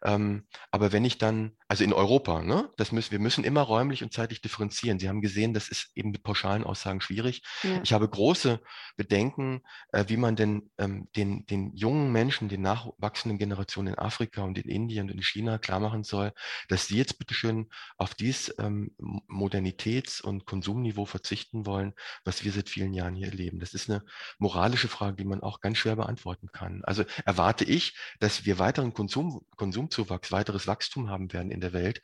Ähm, 0.03 0.47
aber 0.71 0.91
wenn 0.91 1.05
ich 1.05 1.17
dann, 1.17 1.51
also 1.67 1.83
in 1.83 1.93
Europa, 1.93 2.41
ne, 2.41 2.69
das 2.77 2.91
müssen, 2.91 3.11
wir 3.11 3.19
müssen 3.19 3.43
immer 3.43 3.61
räumlich 3.61 4.03
und 4.03 4.13
zeitlich 4.13 4.41
differenzieren. 4.41 4.99
Sie 4.99 5.09
haben 5.09 5.21
gesehen, 5.21 5.53
das 5.53 5.69
ist 5.69 5.91
eben 5.95 6.11
mit 6.11 6.23
pauschalen 6.23 6.63
Aussagen 6.63 7.01
schwierig. 7.01 7.43
Ja. 7.63 7.81
Ich 7.83 7.93
habe 7.93 8.09
große 8.09 8.59
Bedenken, 8.95 9.61
äh, 9.91 10.05
wie 10.07 10.17
man 10.17 10.35
denn 10.35 10.71
ähm, 10.77 11.07
den, 11.15 11.45
den 11.45 11.75
jungen 11.75 12.11
Menschen, 12.11 12.49
den 12.49 12.61
nachwachsenden 12.61 13.37
Generationen 13.37 13.93
in 13.93 13.99
Afrika 13.99 14.41
und 14.43 14.57
in 14.57 14.69
Indien 14.69 15.09
und 15.09 15.15
in 15.15 15.21
China 15.21 15.57
klar 15.57 15.79
machen 15.79 16.03
soll, 16.03 16.33
dass 16.67 16.87
sie 16.87 16.97
jetzt 16.97 17.19
bitteschön 17.19 17.69
auf 17.97 18.15
dies 18.15 18.53
ähm, 18.57 18.95
Modernitäts- 19.27 20.21
und 20.21 20.45
Konsumniveau 20.45 21.05
verzichten 21.05 21.65
wollen, 21.65 21.93
was 22.27 22.43
wir 22.43 22.51
seit 22.51 22.69
vielen 22.69 22.93
Jahren 22.93 23.15
hier 23.15 23.27
erleben. 23.27 23.59
Das 23.59 23.73
ist 23.73 23.89
eine 23.89 24.03
moralische 24.37 24.89
Frage, 24.89 25.15
die 25.15 25.25
man 25.25 25.41
auch 25.41 25.61
ganz 25.61 25.77
schwer 25.77 25.95
beantworten 25.95 26.51
kann. 26.51 26.83
Also 26.83 27.03
erwarte 27.25 27.63
ich, 27.63 27.97
dass 28.19 28.45
wir 28.45 28.59
weiteren 28.59 28.93
Konsum, 28.93 29.45
Konsumzuwachs, 29.55 30.31
weiteres 30.31 30.67
Wachstum 30.67 31.09
haben 31.09 31.33
werden 31.33 31.49
in 31.49 31.61
der 31.61 31.73
Welt. 31.73 32.01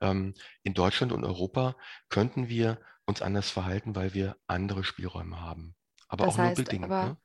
Ähm, 0.00 0.34
in 0.62 0.74
Deutschland 0.74 1.12
und 1.12 1.24
Europa 1.24 1.76
könnten 2.08 2.48
wir 2.48 2.80
uns 3.04 3.22
anders 3.22 3.50
verhalten, 3.50 3.94
weil 3.94 4.14
wir 4.14 4.36
andere 4.46 4.82
Spielräume 4.82 5.40
haben. 5.40 5.76
Aber 6.08 6.24
das 6.24 6.34
auch 6.34 6.38
heißt, 6.38 6.58
nur 6.58 6.64
bedingt. 6.64 6.84
Aber, 6.86 7.04
ne? 7.04 7.16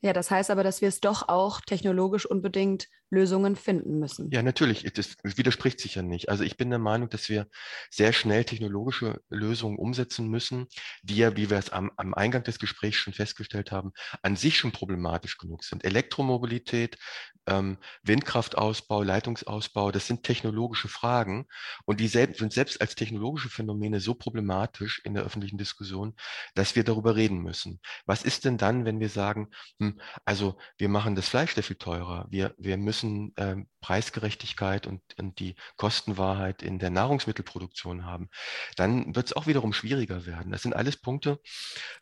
Ja, 0.00 0.12
das 0.12 0.30
heißt 0.30 0.50
aber, 0.50 0.64
dass 0.64 0.82
wir 0.82 0.88
es 0.88 1.00
doch 1.00 1.28
auch 1.28 1.60
technologisch 1.62 2.26
unbedingt 2.26 2.88
Lösungen 3.14 3.56
finden 3.56 3.98
müssen. 3.98 4.30
Ja, 4.30 4.42
natürlich. 4.42 4.82
Das 4.92 5.16
widerspricht 5.22 5.80
sich 5.80 5.94
ja 5.94 6.02
nicht. 6.02 6.28
Also 6.28 6.44
ich 6.44 6.56
bin 6.56 6.70
der 6.70 6.78
Meinung, 6.78 7.08
dass 7.08 7.28
wir 7.28 7.46
sehr 7.90 8.12
schnell 8.12 8.44
technologische 8.44 9.20
Lösungen 9.30 9.78
umsetzen 9.78 10.28
müssen, 10.28 10.66
die 11.02 11.16
ja, 11.16 11.36
wie 11.36 11.50
wir 11.50 11.58
es 11.58 11.70
am, 11.70 11.90
am 11.96 12.14
Eingang 12.14 12.44
des 12.44 12.58
Gesprächs 12.58 12.96
schon 12.98 13.12
festgestellt 13.12 13.72
haben, 13.72 13.92
an 14.22 14.36
sich 14.36 14.58
schon 14.58 14.72
problematisch 14.72 15.38
genug 15.38 15.64
sind. 15.64 15.84
Elektromobilität, 15.84 16.98
ähm, 17.46 17.78
Windkraftausbau, 18.02 19.02
Leitungsausbau, 19.02 19.90
das 19.92 20.06
sind 20.06 20.22
technologische 20.22 20.88
Fragen 20.88 21.46
und 21.84 22.00
die 22.00 22.08
selbst, 22.08 22.38
sind 22.38 22.52
selbst 22.52 22.80
als 22.80 22.94
technologische 22.94 23.48
Phänomene 23.48 24.00
so 24.00 24.14
problematisch 24.14 25.00
in 25.04 25.14
der 25.14 25.24
öffentlichen 25.24 25.58
Diskussion, 25.58 26.14
dass 26.54 26.76
wir 26.76 26.84
darüber 26.84 27.16
reden 27.16 27.38
müssen. 27.42 27.80
Was 28.06 28.22
ist 28.24 28.44
denn 28.44 28.58
dann, 28.58 28.84
wenn 28.84 29.00
wir 29.00 29.08
sagen, 29.08 29.48
hm, 29.78 30.00
also 30.24 30.56
wir 30.78 30.88
machen 30.88 31.14
das 31.14 31.28
Fleisch 31.28 31.54
sehr 31.54 31.62
viel 31.62 31.76
teurer, 31.76 32.26
wir, 32.30 32.54
wir 32.58 32.76
müssen 32.76 33.03
ähm, 33.36 33.68
Preisgerechtigkeit 33.80 34.86
und, 34.86 35.00
und 35.18 35.38
die 35.38 35.54
Kostenwahrheit 35.76 36.62
in 36.62 36.78
der 36.78 36.90
Nahrungsmittelproduktion 36.90 38.04
haben, 38.04 38.28
dann 38.76 39.14
wird 39.14 39.26
es 39.26 39.32
auch 39.34 39.46
wiederum 39.46 39.72
schwieriger 39.72 40.26
werden. 40.26 40.52
Das 40.52 40.62
sind 40.62 40.74
alles 40.74 40.96
Punkte, 40.96 41.40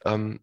ähm, 0.05 0.41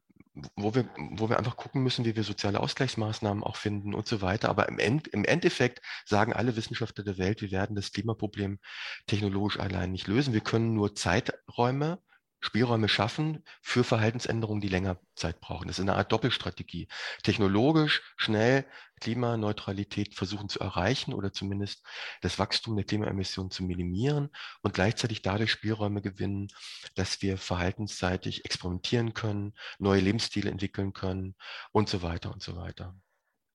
wo 0.56 0.76
wir, 0.76 0.90
wo 0.98 1.30
wir 1.30 1.38
einfach 1.38 1.58
gucken 1.58 1.84
müssen, 1.84 2.06
wie 2.06 2.16
wir 2.16 2.24
soziale 2.24 2.60
Ausgleichsmaßnahmen 2.60 3.44
auch 3.44 3.56
finden 3.56 3.94
und 3.94 4.08
so 4.08 4.22
weiter. 4.22 4.50
Aber 4.50 4.70
im, 4.70 4.80
End, 4.80 5.08
im 5.08 5.26
Endeffekt 5.26 5.82
sagen 6.06 6.34
alle 6.34 6.56
Wissenschaftler 6.56 7.04
der 7.04 7.18
Welt, 7.18 7.42
wir 7.42 7.52
werden 7.52 7.76
das 7.76 7.92
Klimaproblem 7.92 8.60
technologisch 9.08 9.60
allein 9.60 9.92
nicht 9.92 10.08
lösen. 10.08 10.34
Wir 10.34 10.42
können 10.42 10.74
nur 10.74 10.96
Zeiträume 10.96 12.00
Spielräume 12.42 12.88
schaffen 12.88 13.44
für 13.62 13.84
Verhaltensänderungen, 13.84 14.62
die 14.62 14.70
länger 14.70 15.00
Zeit 15.16 15.42
brauchen. 15.42 15.68
Das 15.68 15.78
ist 15.78 15.84
eine 15.84 15.96
Art 15.96 16.12
Doppelstrategie. 16.12 16.88
Technologisch 17.24 18.02
schnell 18.18 18.66
Klimaneutralität 19.00 20.16
versuchen 20.16 20.50
zu 20.50 20.60
erreichen 20.60 21.14
oder 21.14 21.32
zumindest 21.34 21.84
das 22.22 22.40
Wachstum 22.40 22.76
der 22.76 22.86
Klimaemissionen 22.86 23.52
zu 23.52 23.64
minimieren 23.64 24.30
und 24.62 24.74
gleichzeitig 24.74 25.22
dadurch 25.22 25.52
Spielräume 25.52 26.02
gewinnen, 26.02 26.50
dass 26.96 27.22
wir 27.22 27.38
verhaltensseitig 27.38 28.46
experimentieren 28.46 29.14
können, 29.14 29.54
neue 29.78 30.02
Lebensstile 30.02 30.50
entwickeln 30.50 30.94
können 30.94 31.36
und 31.72 31.90
so 31.90 32.02
weiter 32.02 32.32
und 32.32 32.42
so 32.42 32.56
weiter. 32.56 32.96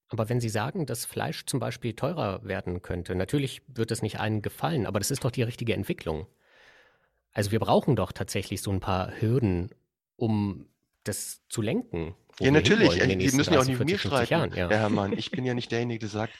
Aber 0.08 0.28
wenn 0.28 0.40
Sie 0.40 0.48
sagen, 0.48 0.86
dass 0.86 1.06
Fleisch 1.06 1.46
zum 1.46 1.60
Beispiel 1.60 1.94
teurer 1.94 2.44
werden 2.44 2.82
könnte, 2.82 3.14
natürlich 3.14 3.62
wird 3.66 3.90
es 3.90 4.02
nicht 4.02 4.20
allen 4.20 4.42
gefallen, 4.42 4.86
aber 4.86 5.00
das 5.00 5.10
ist 5.10 5.24
doch 5.24 5.30
die 5.30 5.42
richtige 5.42 5.74
Entwicklung. 5.74 6.26
Also 7.34 7.50
wir 7.50 7.58
brauchen 7.58 7.96
doch 7.96 8.12
tatsächlich 8.12 8.62
so 8.62 8.70
ein 8.70 8.80
paar 8.80 9.20
Hürden, 9.20 9.70
um 10.16 10.66
das 11.02 11.42
zu 11.48 11.60
lenken. 11.60 12.14
Ja, 12.40 12.50
natürlich. 12.50 12.90
Sie 12.92 13.36
müssen 13.36 13.52
ja 13.52 13.60
auch 13.60 13.64
nicht 13.64 13.78
mit 13.78 13.88
mir 13.90 13.98
streiten, 13.98 14.32
Jahren, 14.32 14.50
ja. 14.50 14.68
Herr 14.68 14.78
Herrmann. 14.80 15.12
Ich 15.12 15.30
bin 15.30 15.44
ja 15.44 15.54
nicht 15.54 15.70
derjenige, 15.70 16.00
der 16.00 16.08
sagt, 16.08 16.32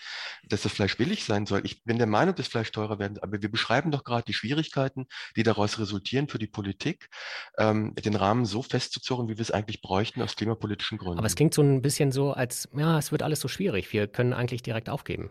dass 0.49 0.63
das 0.63 0.73
Fleisch 0.73 0.97
billig 0.97 1.25
sein 1.25 1.47
soll. 1.47 1.61
Ich 1.65 1.85
bin 1.85 1.99
der 1.99 2.09
Meinung, 2.09 2.35
dass 2.35 2.49
Fleisch 2.49 2.73
teurer 2.73 2.99
werden. 2.99 3.19
Aber 3.21 3.41
wir 3.41 3.51
beschreiben 3.51 3.93
doch 3.93 4.03
gerade 4.03 4.25
die 4.25 4.33
Schwierigkeiten, 4.33 5.07
die 5.37 5.45
daraus 5.45 5.79
resultieren 5.79 6.27
für 6.29 6.39
die 6.39 6.49
Politik, 6.49 7.11
ähm, 7.59 7.95
den 7.95 8.17
Rahmen 8.17 8.45
so 8.45 8.63
festzuzurren, 8.63 9.29
wie 9.29 9.37
wir 9.37 9.43
es 9.43 9.53
eigentlich 9.53 9.83
bräuchten, 9.83 10.21
aus 10.21 10.35
klimapolitischen 10.35 10.99
Gründen. 10.99 11.19
Aber 11.19 11.27
es 11.27 11.37
klingt 11.37 11.55
so 11.55 11.63
ein 11.63 11.81
bisschen 11.81 12.11
so, 12.11 12.33
als, 12.33 12.69
ja, 12.77 12.99
es 12.99 13.13
wird 13.13 13.23
alles 13.23 13.39
so 13.39 13.47
schwierig. 13.47 13.93
Wir 13.93 14.09
können 14.09 14.33
eigentlich 14.33 14.63
direkt 14.63 14.89
aufgeben. 14.89 15.31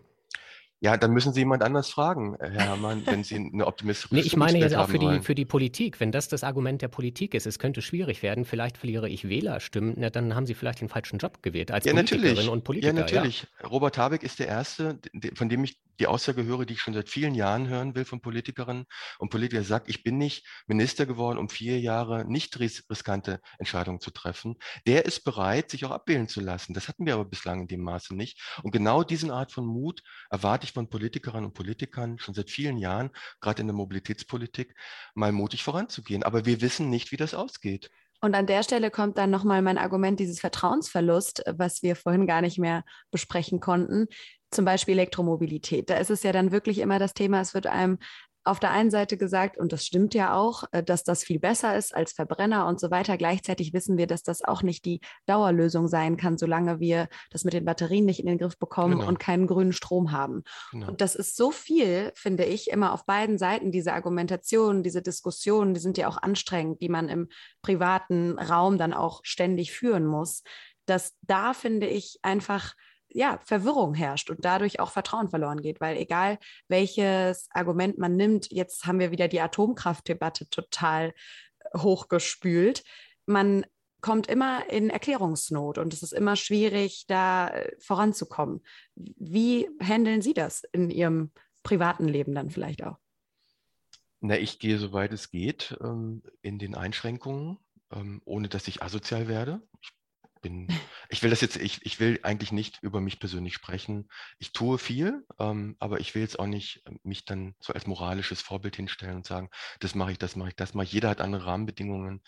Ja, 0.83 0.97
dann 0.97 1.11
müssen 1.11 1.31
Sie 1.31 1.39
jemand 1.39 1.63
anders 1.63 1.89
fragen, 1.89 2.35
Herr 2.41 2.51
Herrmann, 2.51 3.03
wenn 3.05 3.23
Sie 3.23 3.37
eine 3.37 3.65
optimistische 3.65 4.13
Nee, 4.13 4.19
ich 4.19 4.35
meine 4.35 4.59
jetzt 4.59 4.75
auch 4.75 4.89
für 4.89 4.99
die, 4.99 5.21
für 5.21 5.33
die 5.33 5.45
Politik. 5.45 6.01
Wenn 6.01 6.11
das 6.11 6.27
das 6.27 6.43
Argument 6.43 6.81
der 6.81 6.89
Politik 6.89 7.33
ist, 7.35 7.47
es 7.47 7.57
könnte 7.57 7.81
schwierig 7.81 8.21
werden, 8.21 8.43
vielleicht 8.43 8.77
verliere 8.77 9.07
ich 9.07 9.29
Wählerstimmen, 9.29 9.93
na, 9.95 10.09
dann 10.09 10.35
haben 10.35 10.45
Sie 10.45 10.53
vielleicht 10.53 10.81
den 10.81 10.89
falschen 10.89 11.19
Job 11.19 11.41
gewählt 11.41 11.71
als 11.71 11.85
ja, 11.85 11.93
Politikerin 11.93 12.25
natürlich. 12.31 12.49
und 12.49 12.63
Politiker. 12.65 12.93
Ja, 12.93 12.99
natürlich. 12.99 13.47
Ja. 13.61 13.69
Robert 13.69 13.97
Habeck 13.97 14.23
ist 14.23 14.39
der 14.39 14.49
Erste, 14.49 14.99
von 15.35 15.47
dem 15.47 15.63
ich 15.63 15.77
die 15.99 16.07
Aussage 16.07 16.43
höre, 16.43 16.65
die 16.65 16.73
ich 16.73 16.81
schon 16.81 16.93
seit 16.93 17.09
vielen 17.09 17.35
Jahren 17.35 17.67
hören 17.67 17.95
will 17.95 18.05
von 18.05 18.21
Politikerinnen 18.21 18.85
und 19.19 19.29
Politikern, 19.29 19.63
sagt, 19.63 19.89
ich 19.89 20.03
bin 20.03 20.17
nicht 20.17 20.45
Minister 20.67 21.05
geworden, 21.05 21.37
um 21.37 21.49
vier 21.49 21.79
Jahre 21.79 22.25
nicht 22.25 22.59
riskante 22.59 23.39
Entscheidungen 23.59 23.99
zu 23.99 24.11
treffen. 24.11 24.55
Der 24.87 25.05
ist 25.05 25.23
bereit, 25.23 25.69
sich 25.69 25.85
auch 25.85 25.91
abwählen 25.91 26.27
zu 26.27 26.41
lassen. 26.41 26.73
Das 26.73 26.87
hatten 26.87 27.05
wir 27.05 27.13
aber 27.13 27.25
bislang 27.25 27.61
in 27.61 27.67
dem 27.67 27.81
Maße 27.81 28.15
nicht. 28.15 28.41
Und 28.63 28.71
genau 28.71 29.03
diese 29.03 29.31
Art 29.33 29.51
von 29.51 29.65
Mut 29.65 30.01
erwarte 30.29 30.65
ich 30.65 30.73
von 30.73 30.89
Politikerinnen 30.89 31.45
und 31.45 31.53
Politikern 31.53 32.19
schon 32.19 32.33
seit 32.33 32.49
vielen 32.49 32.77
Jahren, 32.77 33.11
gerade 33.39 33.61
in 33.61 33.67
der 33.67 33.75
Mobilitätspolitik, 33.75 34.75
mal 35.13 35.31
mutig 35.31 35.63
voranzugehen. 35.63 36.23
Aber 36.23 36.45
wir 36.45 36.61
wissen 36.61 36.89
nicht, 36.89 37.11
wie 37.11 37.17
das 37.17 37.33
ausgeht. 37.33 37.89
Und 38.23 38.35
an 38.35 38.47
der 38.47 38.63
Stelle 38.63 38.89
kommt 38.89 39.17
dann 39.17 39.31
nochmal 39.31 39.61
mein 39.61 39.77
Argument, 39.77 40.17
dieses 40.17 40.39
Vertrauensverlust, 40.39 41.43
was 41.57 41.83
wir 41.83 41.97
vorhin 41.97 42.25
gar 42.25 42.39
nicht 42.39 42.57
mehr 42.57 42.85
besprechen 43.11 43.59
konnten 43.59 44.07
zum 44.53 44.65
Beispiel 44.65 44.93
Elektromobilität. 44.93 45.89
Da 45.89 45.97
ist 45.97 46.09
es 46.09 46.23
ja 46.23 46.31
dann 46.31 46.51
wirklich 46.51 46.79
immer 46.79 46.99
das 46.99 47.13
Thema, 47.13 47.41
es 47.41 47.53
wird 47.53 47.67
einem 47.67 47.97
auf 48.45 48.59
der 48.59 48.71
einen 48.71 48.91
Seite 48.91 49.17
gesagt, 49.17 49.57
und 49.57 49.71
das 49.71 49.85
stimmt 49.85 50.13
ja 50.13 50.35
auch, 50.35 50.65
äh, 50.71 50.83
dass 50.83 51.03
das 51.03 51.23
viel 51.23 51.39
besser 51.39 51.77
ist 51.77 51.95
als 51.95 52.11
Verbrenner 52.11 52.67
und 52.67 52.79
so 52.79 52.91
weiter. 52.91 53.17
Gleichzeitig 53.17 53.73
wissen 53.73 53.97
wir, 53.97 54.07
dass 54.07 54.23
das 54.23 54.43
auch 54.43 54.63
nicht 54.63 54.85
die 54.85 54.99
Dauerlösung 55.25 55.87
sein 55.87 56.17
kann, 56.17 56.37
solange 56.37 56.79
wir 56.79 57.07
das 57.31 57.45
mit 57.45 57.53
den 57.53 57.65
Batterien 57.65 58.05
nicht 58.05 58.19
in 58.19 58.25
den 58.25 58.37
Griff 58.37 58.57
bekommen 58.57 58.99
genau. 58.99 59.07
und 59.07 59.19
keinen 59.19 59.47
grünen 59.47 59.73
Strom 59.73 60.11
haben. 60.11 60.43
Genau. 60.71 60.89
Und 60.89 61.01
das 61.01 61.15
ist 61.15 61.37
so 61.37 61.51
viel, 61.51 62.11
finde 62.15 62.43
ich, 62.43 62.69
immer 62.69 62.93
auf 62.93 63.05
beiden 63.05 63.37
Seiten, 63.37 63.71
diese 63.71 63.93
Argumentation, 63.93 64.83
diese 64.83 65.01
Diskussionen, 65.01 65.73
die 65.73 65.79
sind 65.79 65.97
ja 65.97 66.07
auch 66.09 66.17
anstrengend, 66.17 66.81
die 66.81 66.89
man 66.89 67.07
im 67.07 67.29
privaten 67.61 68.37
Raum 68.37 68.77
dann 68.77 68.93
auch 68.93 69.21
ständig 69.23 69.71
führen 69.71 70.05
muss, 70.05 70.43
dass 70.85 71.13
da, 71.21 71.53
finde 71.53 71.87
ich, 71.87 72.19
einfach 72.23 72.73
ja, 73.13 73.39
Verwirrung 73.43 73.93
herrscht 73.93 74.29
und 74.29 74.43
dadurch 74.43 74.79
auch 74.79 74.91
Vertrauen 74.91 75.29
verloren 75.29 75.61
geht, 75.61 75.79
weil 75.81 75.97
egal 75.97 76.39
welches 76.67 77.47
Argument 77.51 77.97
man 77.97 78.15
nimmt, 78.15 78.51
jetzt 78.51 78.85
haben 78.85 78.99
wir 78.99 79.11
wieder 79.11 79.27
die 79.27 79.41
Atomkraftdebatte 79.41 80.49
total 80.49 81.13
äh, 81.59 81.79
hochgespült. 81.79 82.83
Man 83.25 83.65
kommt 84.01 84.27
immer 84.27 84.69
in 84.69 84.89
Erklärungsnot 84.89 85.77
und 85.77 85.93
es 85.93 86.03
ist 86.03 86.13
immer 86.13 86.35
schwierig, 86.35 87.05
da 87.07 87.49
äh, 87.49 87.71
voranzukommen. 87.79 88.61
Wie 88.95 89.69
handeln 89.81 90.21
Sie 90.21 90.33
das 90.33 90.63
in 90.71 90.89
Ihrem 90.89 91.31
privaten 91.63 92.07
Leben 92.07 92.35
dann 92.35 92.49
vielleicht 92.49 92.83
auch? 92.83 92.97
Na, 94.19 94.37
ich 94.37 94.59
gehe, 94.59 94.77
soweit 94.77 95.11
es 95.13 95.31
geht, 95.31 95.77
ähm, 95.81 96.23
in 96.41 96.59
den 96.59 96.75
Einschränkungen, 96.75 97.57
ähm, 97.91 98.21
ohne 98.25 98.49
dass 98.49 98.67
ich 98.67 98.81
asozial 98.81 99.27
werde. 99.27 99.61
Ich 99.81 99.91
bin, 100.43 100.67
ich 101.09 101.23
will 101.23 101.31
das 101.31 101.41
jetzt, 101.41 101.57
ich, 101.57 101.83
ich 101.83 101.99
will 101.99 102.19
eigentlich 102.21 102.51
nicht 102.51 102.77
über 102.83 103.01
mich 103.01 103.19
persönlich 103.19 103.55
sprechen. 103.55 104.07
Ich 104.37 104.53
tue 104.53 104.77
viel, 104.77 105.25
ähm, 105.39 105.75
aber 105.79 105.99
ich 105.99 106.13
will 106.13 106.21
jetzt 106.21 106.37
auch 106.37 106.45
nicht 106.45 106.83
ähm, 106.85 106.99
mich 107.01 107.25
dann 107.25 107.55
so 107.59 107.73
als 107.73 107.87
moralisches 107.87 108.41
Vorbild 108.41 108.75
hinstellen 108.75 109.15
und 109.15 109.25
sagen, 109.25 109.49
das 109.79 109.95
mache 109.95 110.11
ich, 110.11 110.19
das 110.19 110.35
mache 110.35 110.49
ich, 110.49 110.55
das 110.55 110.75
mache 110.75 110.85
ich. 110.85 110.93
Jeder 110.93 111.09
hat 111.09 111.21
andere 111.21 111.47
Rahmenbedingungen. 111.47 112.21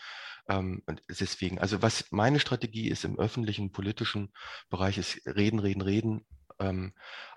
Ähm, 0.49 0.81
und 0.87 1.03
deswegen, 1.07 1.59
also 1.59 1.83
was 1.83 2.05
meine 2.09 2.39
Strategie 2.39 2.89
ist 2.89 3.05
im 3.05 3.19
öffentlichen, 3.19 3.71
politischen 3.71 4.33
Bereich, 4.69 4.97
ist 4.97 5.21
reden, 5.27 5.59
reden, 5.59 5.81
reden, 5.81 6.25
ähm, 6.59 6.93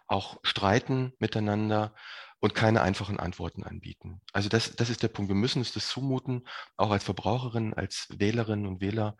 auch 0.06 0.38
streiten 0.42 1.12
miteinander 1.18 1.94
und 2.40 2.54
keine 2.54 2.82
einfachen 2.82 3.18
Antworten 3.18 3.64
anbieten. 3.64 4.20
Also 4.32 4.48
das, 4.48 4.76
das 4.76 4.90
ist 4.90 5.02
der 5.02 5.08
Punkt. 5.08 5.28
Wir 5.28 5.34
müssen 5.34 5.58
uns 5.58 5.72
das 5.72 5.88
zumuten, 5.88 6.46
auch 6.76 6.90
als 6.90 7.04
Verbraucherinnen, 7.04 7.74
als 7.74 8.06
Wählerinnen 8.10 8.66
und 8.66 8.80
Wähler 8.80 9.16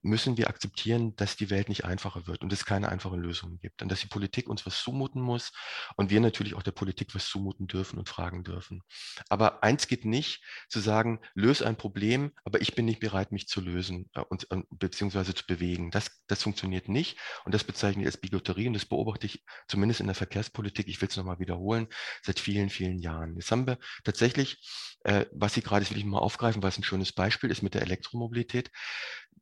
müssen 0.00 0.36
wir 0.36 0.48
akzeptieren, 0.48 1.14
dass 1.16 1.36
die 1.36 1.50
Welt 1.50 1.68
nicht 1.68 1.84
einfacher 1.84 2.26
wird 2.26 2.42
und 2.42 2.52
es 2.52 2.64
keine 2.64 2.88
einfachen 2.88 3.20
Lösungen 3.20 3.60
gibt 3.60 3.82
und 3.82 3.90
dass 3.90 4.00
die 4.00 4.06
Politik 4.06 4.48
uns 4.48 4.64
was 4.64 4.82
zumuten 4.82 5.20
muss 5.20 5.52
und 5.96 6.10
wir 6.10 6.20
natürlich 6.20 6.54
auch 6.54 6.62
der 6.62 6.72
Politik 6.72 7.14
was 7.14 7.26
zumuten 7.26 7.66
dürfen 7.66 7.98
und 7.98 8.08
fragen 8.08 8.42
dürfen. 8.42 8.82
Aber 9.28 9.62
eins 9.62 9.86
geht 9.86 10.04
nicht, 10.04 10.42
zu 10.68 10.80
sagen, 10.80 11.20
löse 11.34 11.66
ein 11.66 11.76
Problem, 11.76 12.32
aber 12.44 12.60
ich 12.62 12.74
bin 12.74 12.86
nicht 12.86 13.00
bereit, 13.00 13.32
mich 13.32 13.48
zu 13.48 13.60
lösen 13.60 14.10
äh, 14.14 14.20
und, 14.20 14.44
und 14.44 14.66
beziehungsweise 14.70 15.34
zu 15.34 15.46
bewegen. 15.46 15.90
Das, 15.90 16.22
das 16.26 16.42
funktioniert 16.42 16.88
nicht 16.88 17.18
und 17.44 17.54
das 17.54 17.64
bezeichne 17.64 18.02
ich 18.02 18.06
als 18.06 18.16
Bigotterie 18.16 18.66
und 18.66 18.74
das 18.74 18.86
beobachte 18.86 19.26
ich 19.26 19.44
zumindest 19.68 20.00
in 20.00 20.06
der 20.06 20.14
Verkehrspolitik, 20.14 20.88
ich 20.88 21.00
will 21.00 21.08
es 21.08 21.16
nochmal 21.16 21.38
wiederholen, 21.38 21.88
seit 22.22 22.40
vielen 22.40 22.61
vielen, 22.68 22.70
vielen 22.70 22.98
Jahren. 22.98 23.36
Jetzt 23.36 23.50
haben 23.50 23.66
wir 23.66 23.78
tatsächlich, 24.04 24.58
äh, 25.04 25.24
was 25.32 25.54
Sie 25.54 25.62
gerade, 25.62 25.84
das 25.84 25.90
will 25.90 25.98
ich 25.98 26.04
mal 26.04 26.18
aufgreifen, 26.18 26.62
was 26.62 26.78
ein 26.78 26.84
schönes 26.84 27.12
Beispiel 27.12 27.50
ist 27.50 27.62
mit 27.62 27.74
der 27.74 27.82
Elektromobilität. 27.82 28.70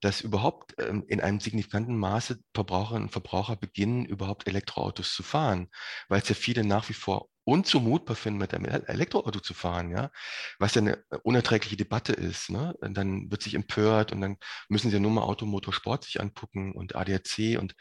dass 0.00 0.20
überhaupt 0.20 0.74
ähm, 0.78 1.04
in 1.08 1.20
einem 1.20 1.40
signifikanten 1.40 1.96
Maße 1.96 2.38
Verbraucherinnen 2.54 3.04
und 3.04 3.12
Verbraucher 3.12 3.56
beginnen, 3.56 4.04
überhaupt 4.04 4.46
Elektroautos 4.46 5.14
zu 5.14 5.22
fahren, 5.22 5.68
weil 6.08 6.20
es 6.20 6.28
ja 6.28 6.34
viele 6.34 6.64
nach 6.64 6.88
wie 6.88 6.94
vor 6.94 7.28
unzumutbar 7.48 8.14
finden, 8.14 8.38
mit 8.38 8.52
einem 8.52 8.66
Elektroauto 8.66 9.40
zu 9.40 9.54
fahren, 9.54 9.90
ja, 9.90 10.10
was 10.58 10.74
ja 10.74 10.82
eine 10.82 11.02
unerträgliche 11.22 11.78
Debatte 11.78 12.12
ist. 12.12 12.50
Ne? 12.50 12.76
Dann 12.82 13.30
wird 13.30 13.42
sich 13.42 13.54
empört 13.54 14.12
und 14.12 14.20
dann 14.20 14.36
müssen 14.68 14.90
sie 14.90 14.96
ja 14.96 15.00
nur 15.00 15.10
mal 15.10 15.22
Automotorsport 15.22 16.04
sich 16.04 16.20
angucken 16.20 16.72
und 16.72 16.94
ADAC 16.94 17.58
und 17.58 17.74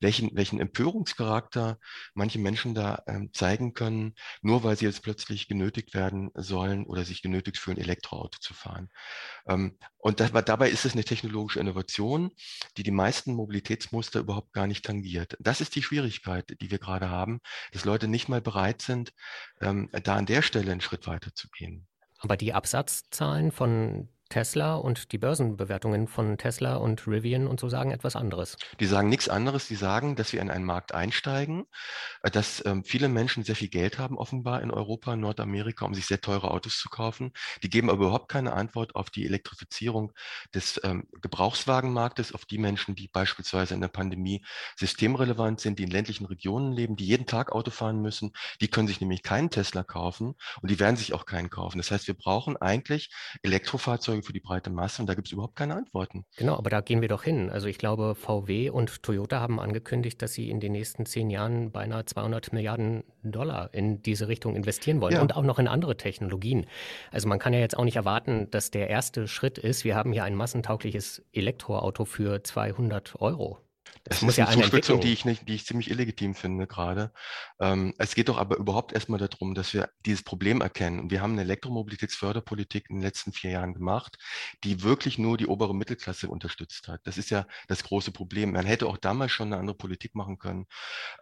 welchen, 0.00 0.36
welchen 0.36 0.60
Empörungscharakter 0.60 1.78
manche 2.12 2.38
Menschen 2.38 2.74
da 2.74 3.02
ähm, 3.06 3.30
zeigen 3.32 3.72
können, 3.72 4.14
nur 4.42 4.62
weil 4.62 4.76
sie 4.76 4.84
jetzt 4.84 5.02
plötzlich 5.02 5.48
genötigt 5.48 5.94
werden 5.94 6.30
sollen 6.34 6.84
oder 6.84 7.04
sich 7.04 7.22
genötigt 7.22 7.56
fühlen, 7.56 7.78
Elektroauto 7.78 8.38
zu 8.40 8.52
fahren. 8.52 8.90
Ähm, 9.48 9.78
und 9.96 10.20
das, 10.20 10.32
dabei 10.32 10.68
ist 10.68 10.84
es 10.84 10.92
eine 10.92 11.04
technologische 11.04 11.60
Innovation, 11.60 12.30
die 12.76 12.82
die 12.82 12.90
meisten 12.90 13.32
Mobilitätsmuster 13.32 14.20
überhaupt 14.20 14.52
gar 14.52 14.66
nicht 14.66 14.84
tangiert. 14.84 15.34
Das 15.40 15.62
ist 15.62 15.74
die 15.76 15.82
Schwierigkeit, 15.82 16.54
die 16.60 16.70
wir 16.70 16.78
gerade 16.78 17.08
haben, 17.08 17.40
dass 17.72 17.86
Leute 17.86 18.06
nicht 18.06 18.28
mal 18.28 18.42
bereit 18.42 18.82
sind, 18.82 19.13
da 19.58 20.16
an 20.16 20.26
der 20.26 20.42
Stelle 20.42 20.72
einen 20.72 20.80
Schritt 20.80 21.06
weiter 21.06 21.34
zu 21.34 21.48
gehen. 21.48 21.86
Aber 22.18 22.36
die 22.36 22.54
Absatzzahlen 22.54 23.52
von 23.52 24.08
Tesla 24.28 24.74
und 24.74 25.12
die 25.12 25.18
Börsenbewertungen 25.18 26.08
von 26.08 26.38
Tesla 26.38 26.76
und 26.76 27.06
Rivian 27.06 27.46
und 27.46 27.60
so 27.60 27.68
sagen 27.68 27.90
etwas 27.90 28.16
anderes. 28.16 28.56
Die 28.80 28.86
sagen 28.86 29.08
nichts 29.08 29.28
anderes. 29.28 29.68
Die 29.68 29.76
sagen, 29.76 30.16
dass 30.16 30.32
wir 30.32 30.40
in 30.40 30.50
einen 30.50 30.64
Markt 30.64 30.92
einsteigen, 30.94 31.66
äh, 32.22 32.30
dass 32.30 32.64
ähm, 32.66 32.84
viele 32.84 33.08
Menschen 33.08 33.44
sehr 33.44 33.56
viel 33.56 33.68
Geld 33.68 33.98
haben, 33.98 34.18
offenbar 34.18 34.62
in 34.62 34.70
Europa, 34.70 35.14
Nordamerika, 35.16 35.84
um 35.84 35.94
sich 35.94 36.06
sehr 36.06 36.20
teure 36.20 36.50
Autos 36.50 36.78
zu 36.78 36.88
kaufen. 36.88 37.32
Die 37.62 37.70
geben 37.70 37.90
aber 37.90 38.06
überhaupt 38.06 38.30
keine 38.30 38.54
Antwort 38.54 38.94
auf 38.96 39.10
die 39.10 39.26
Elektrifizierung 39.26 40.12
des 40.54 40.80
ähm, 40.84 41.06
Gebrauchswagenmarktes, 41.20 42.32
auf 42.34 42.44
die 42.44 42.58
Menschen, 42.58 42.94
die 42.94 43.08
beispielsweise 43.08 43.74
in 43.74 43.80
der 43.80 43.88
Pandemie 43.88 44.44
systemrelevant 44.76 45.60
sind, 45.60 45.78
die 45.78 45.84
in 45.84 45.90
ländlichen 45.90 46.26
Regionen 46.26 46.72
leben, 46.72 46.96
die 46.96 47.06
jeden 47.06 47.26
Tag 47.26 47.52
Auto 47.52 47.70
fahren 47.70 48.00
müssen. 48.00 48.32
Die 48.60 48.68
können 48.68 48.88
sich 48.88 49.00
nämlich 49.00 49.22
keinen 49.22 49.50
Tesla 49.50 49.82
kaufen 49.82 50.34
und 50.60 50.70
die 50.70 50.80
werden 50.80 50.96
sich 50.96 51.12
auch 51.14 51.26
keinen 51.26 51.50
kaufen. 51.50 51.78
Das 51.78 51.90
heißt, 51.90 52.06
wir 52.06 52.14
brauchen 52.14 52.56
eigentlich 52.56 53.10
Elektrofahrzeuge 53.42 54.13
für 54.22 54.32
die 54.32 54.40
breite 54.40 54.70
Masse 54.70 55.02
und 55.02 55.08
da 55.08 55.14
gibt 55.14 55.28
es 55.28 55.32
überhaupt 55.32 55.56
keine 55.56 55.74
Antworten. 55.74 56.24
Genau, 56.36 56.56
aber 56.56 56.70
da 56.70 56.80
gehen 56.80 57.00
wir 57.00 57.08
doch 57.08 57.22
hin. 57.22 57.50
Also 57.50 57.66
ich 57.66 57.78
glaube, 57.78 58.14
VW 58.14 58.70
und 58.70 59.02
Toyota 59.02 59.40
haben 59.40 59.60
angekündigt, 59.60 60.20
dass 60.22 60.32
sie 60.32 60.50
in 60.50 60.60
den 60.60 60.72
nächsten 60.72 61.06
zehn 61.06 61.30
Jahren 61.30 61.70
beinahe 61.70 62.04
200 62.04 62.52
Milliarden 62.52 63.04
Dollar 63.22 63.72
in 63.72 64.02
diese 64.02 64.28
Richtung 64.28 64.56
investieren 64.56 65.00
wollen 65.00 65.14
ja. 65.14 65.22
und 65.22 65.36
auch 65.36 65.42
noch 65.42 65.58
in 65.58 65.68
andere 65.68 65.96
Technologien. 65.96 66.66
Also 67.10 67.28
man 67.28 67.38
kann 67.38 67.52
ja 67.52 67.60
jetzt 67.60 67.76
auch 67.76 67.84
nicht 67.84 67.96
erwarten, 67.96 68.50
dass 68.50 68.70
der 68.70 68.88
erste 68.90 69.28
Schritt 69.28 69.58
ist, 69.58 69.84
wir 69.84 69.96
haben 69.96 70.12
hier 70.12 70.24
ein 70.24 70.34
massentaugliches 70.34 71.22
Elektroauto 71.32 72.04
für 72.04 72.42
200 72.42 73.20
Euro. 73.20 73.63
Das, 74.04 74.20
das 74.20 74.28
ist 74.30 74.36
ja 74.36 74.46
eine 74.46 74.60
Zuspitzung, 74.60 75.00
die 75.00 75.14
ich, 75.14 75.24
nicht, 75.24 75.48
die 75.48 75.54
ich 75.54 75.64
ziemlich 75.64 75.90
illegitim 75.90 76.34
finde 76.34 76.66
gerade. 76.66 77.10
Ähm, 77.58 77.94
es 77.96 78.14
geht 78.14 78.28
doch 78.28 78.36
aber 78.36 78.56
überhaupt 78.56 78.92
erstmal 78.92 79.18
darum, 79.18 79.54
dass 79.54 79.72
wir 79.72 79.88
dieses 80.04 80.22
Problem 80.22 80.60
erkennen. 80.60 81.00
Und 81.00 81.10
wir 81.10 81.22
haben 81.22 81.32
eine 81.32 81.40
Elektromobilitätsförderpolitik 81.40 82.90
in 82.90 82.96
den 82.96 83.02
letzten 83.02 83.32
vier 83.32 83.52
Jahren 83.52 83.72
gemacht, 83.72 84.18
die 84.62 84.82
wirklich 84.82 85.16
nur 85.18 85.38
die 85.38 85.46
obere 85.46 85.74
Mittelklasse 85.74 86.28
unterstützt 86.28 86.86
hat. 86.88 87.00
Das 87.04 87.16
ist 87.16 87.30
ja 87.30 87.46
das 87.66 87.82
große 87.82 88.12
Problem. 88.12 88.52
Man 88.52 88.66
hätte 88.66 88.86
auch 88.86 88.98
damals 88.98 89.32
schon 89.32 89.48
eine 89.48 89.56
andere 89.56 89.76
Politik 89.76 90.14
machen 90.14 90.36
können. 90.36 90.66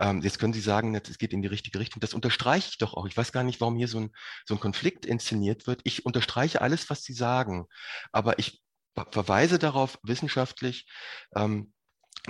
Ähm, 0.01 0.21
jetzt 0.23 0.41
können 0.41 0.53
Sie 0.53 0.61
sagen, 0.61 0.93
es 0.97 1.19
geht 1.19 1.33
in 1.33 1.43
die 1.43 1.49
richtige 1.49 1.79
Richtung. 1.79 2.01
Das 2.01 2.15
unterstreiche 2.15 2.69
ich 2.69 2.79
doch 2.79 2.95
auch. 2.95 3.07
Ich 3.07 3.17
weiß 3.17 3.31
gar 3.31 3.45
nicht, 3.45 3.61
warum 3.61 3.77
hier 3.77 3.89
so 3.89 4.01
ein, 4.01 4.11
so 4.45 4.55
ein 4.55 4.61
Konflikt 4.61 5.07
inszeniert 5.07 5.69
wird. 5.69 5.83
Ich 5.85 6.05
unterstreiche 6.05 6.61
alles, 6.61 6.91
was 6.91 7.05
Sie 7.05 7.13
sagen. 7.13 7.67
Aber 8.11 8.41
ich 8.41 8.61
verweise 9.13 9.61
darauf 9.61 10.01
wissenschaftlich, 10.03 10.87
ähm, 11.37 11.73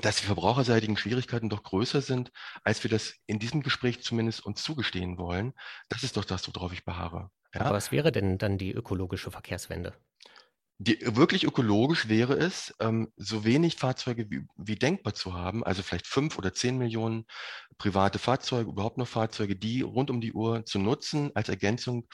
dass 0.01 0.17
die 0.17 0.27
verbraucherseitigen 0.27 0.97
Schwierigkeiten 0.97 1.51
doch 1.51 1.63
größer 1.63 2.01
sind, 2.01 2.33
als 2.65 2.83
wir 2.83 2.91
das 2.91 3.15
in 3.27 3.39
diesem 3.39 3.63
Gespräch 3.63 4.03
zumindest 4.03 4.45
uns 4.45 4.63
zugestehen 4.63 5.19
wollen. 5.19 5.53
Das 5.89 6.03
ist 6.03 6.17
doch 6.17 6.25
das, 6.25 6.49
worauf 6.55 6.73
ich 6.73 6.85
beharre. 6.85 7.31
Ja? 7.55 7.61
Aber 7.61 7.75
was 7.75 7.93
wäre 7.93 8.11
denn 8.13 8.39
dann 8.39 8.57
die 8.57 8.73
ökologische 8.73 9.31
Verkehrswende? 9.31 9.95
Die, 10.85 10.99
wirklich 11.17 11.45
ökologisch 11.45 12.09
wäre 12.09 12.35
es, 12.35 12.75
ähm, 12.81 13.13
so 13.17 13.45
wenig 13.45 13.77
Fahrzeuge 13.77 14.29
wie, 14.31 14.45
wie, 14.57 14.75
denkbar 14.75 15.15
zu 15.15 15.33
haben, 15.33 15.63
also 15.63 15.81
vielleicht 15.81 16.09
fünf 16.09 16.39
oder 16.39 16.55
zehn 16.55 16.77
Millionen 16.77 17.25
private 17.79 18.19
Fahrzeuge, 18.19 18.71
überhaupt 18.71 18.99
noch 18.99 19.07
Fahrzeuge, 19.07 19.55
die 19.55 19.83
rund 19.83 20.11
um 20.11 20.21
die 20.21 20.33
Uhr 20.33 20.67
zu 20.67 20.81
nutzen 20.81 21.31
als 21.35 21.49
Ergänzung 21.49 22.09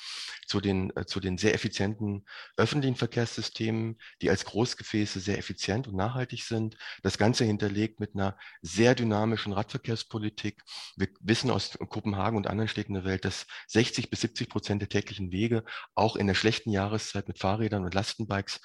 zu 0.47 0.61
den, 0.61 0.95
äh, 0.97 1.07
zu 1.07 1.19
den 1.19 1.39
sehr 1.39 1.55
effizienten 1.55 2.27
öffentlichen 2.59 2.97
Verkehrssystemen, 2.97 3.99
die 4.21 4.29
als 4.29 4.45
Großgefäße 4.45 5.19
sehr 5.21 5.39
effizient 5.39 5.89
und 5.89 5.97
nachhaltig 5.97 6.43
sind. 6.43 6.77
Das 7.03 7.17
Ganze 7.17 7.45
hinterlegt 7.45 8.01
mit 8.01 8.15
einer 8.15 8.37
sehr 8.61 8.95
dynamischen 8.95 9.55
Radverkehrspolitik. 9.55 10.63
Wir 10.97 11.09
wissen 11.21 11.51
aus 11.51 11.79
Kopenhagen 11.89 12.37
und 12.37 12.47
anderen 12.47 12.69
Städten 12.69 12.93
der 12.93 13.05
Welt, 13.05 13.25
dass 13.25 13.47
60 13.69 14.11
bis 14.11 14.21
70 14.21 14.51
Prozent 14.51 14.83
der 14.83 14.91
täglichen 14.91 15.33
Wege 15.33 15.65
auch 15.95 16.17
in 16.17 16.27
der 16.27 16.35
schlechten 16.35 16.71
Jahreszeit 16.71 17.29
mit 17.29 17.39
Fahrrädern 17.39 17.85
und 17.85 17.95
Lastenbikes 17.95 18.58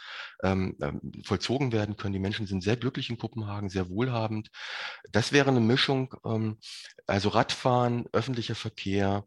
ähm, 0.44 0.76
ähm, 0.82 1.02
vollzogen 1.26 1.72
werden 1.72 1.98
können. 1.98 2.14
Die 2.14 2.20
Menschen 2.20 2.48
sind 2.48 2.64
sehr 2.64 2.78
glücklich 2.78 3.10
in 3.10 3.18
Kopenhagen, 3.18 3.70
sehr 3.70 3.90
wohlhabend. 3.90 4.50
Das 5.12 5.32
wäre 5.32 5.50
eine 5.50 5.60
Mischung, 5.60 6.14
ähm, 6.26 6.58
also 7.08 7.30
Radfahren, 7.30 8.08
öffentlicher 8.12 8.56
Verkehr, 8.56 9.26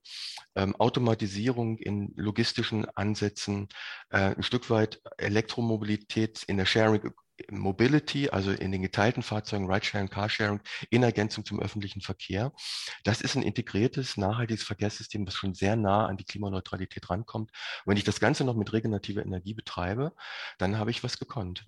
ähm, 0.55 0.77
Automatisierung 0.77 1.79
in 1.79 2.13
logistischen 2.17 2.87
Ansätzen, 2.97 3.69
äh, 4.11 4.35
ein 4.35 4.43
Stück 4.43 4.71
weit 4.71 5.01
Elektromobilität 5.19 6.43
in 6.47 6.57
der 6.57 6.67
Sharing 6.67 7.13
Mobility, 7.51 8.31
also 8.31 8.51
in 8.51 8.73
den 8.73 8.83
geteilten 8.83 9.23
Fahrzeugen, 9.23 9.71
Ridesharing, 9.71 10.09
Carsharing, 10.09 10.61
in 10.91 11.03
Ergänzung 11.03 11.45
zum 11.45 11.61
öffentlichen 11.61 12.01
Verkehr. 12.01 12.53
Das 13.05 13.21
ist 13.21 13.37
ein 13.37 13.43
integriertes, 13.43 14.17
nachhaltiges 14.17 14.63
Verkehrssystem, 14.63 15.25
das 15.25 15.35
schon 15.35 15.55
sehr 15.55 15.77
nah 15.77 16.07
an 16.07 16.17
die 16.17 16.25
Klimaneutralität 16.25 17.09
rankommt. 17.11 17.51
Und 17.51 17.91
wenn 17.91 17.97
ich 17.97 18.05
das 18.05 18.21
Ganze 18.21 18.45
noch 18.45 18.57
mit 18.57 18.73
regenerativer 18.73 19.25
Energie 19.25 19.55
betreibe, 19.55 20.13
dann 20.59 20.79
habe 20.79 20.91
ich 20.91 21.05
was 21.05 21.19
gekonnt. 21.19 21.67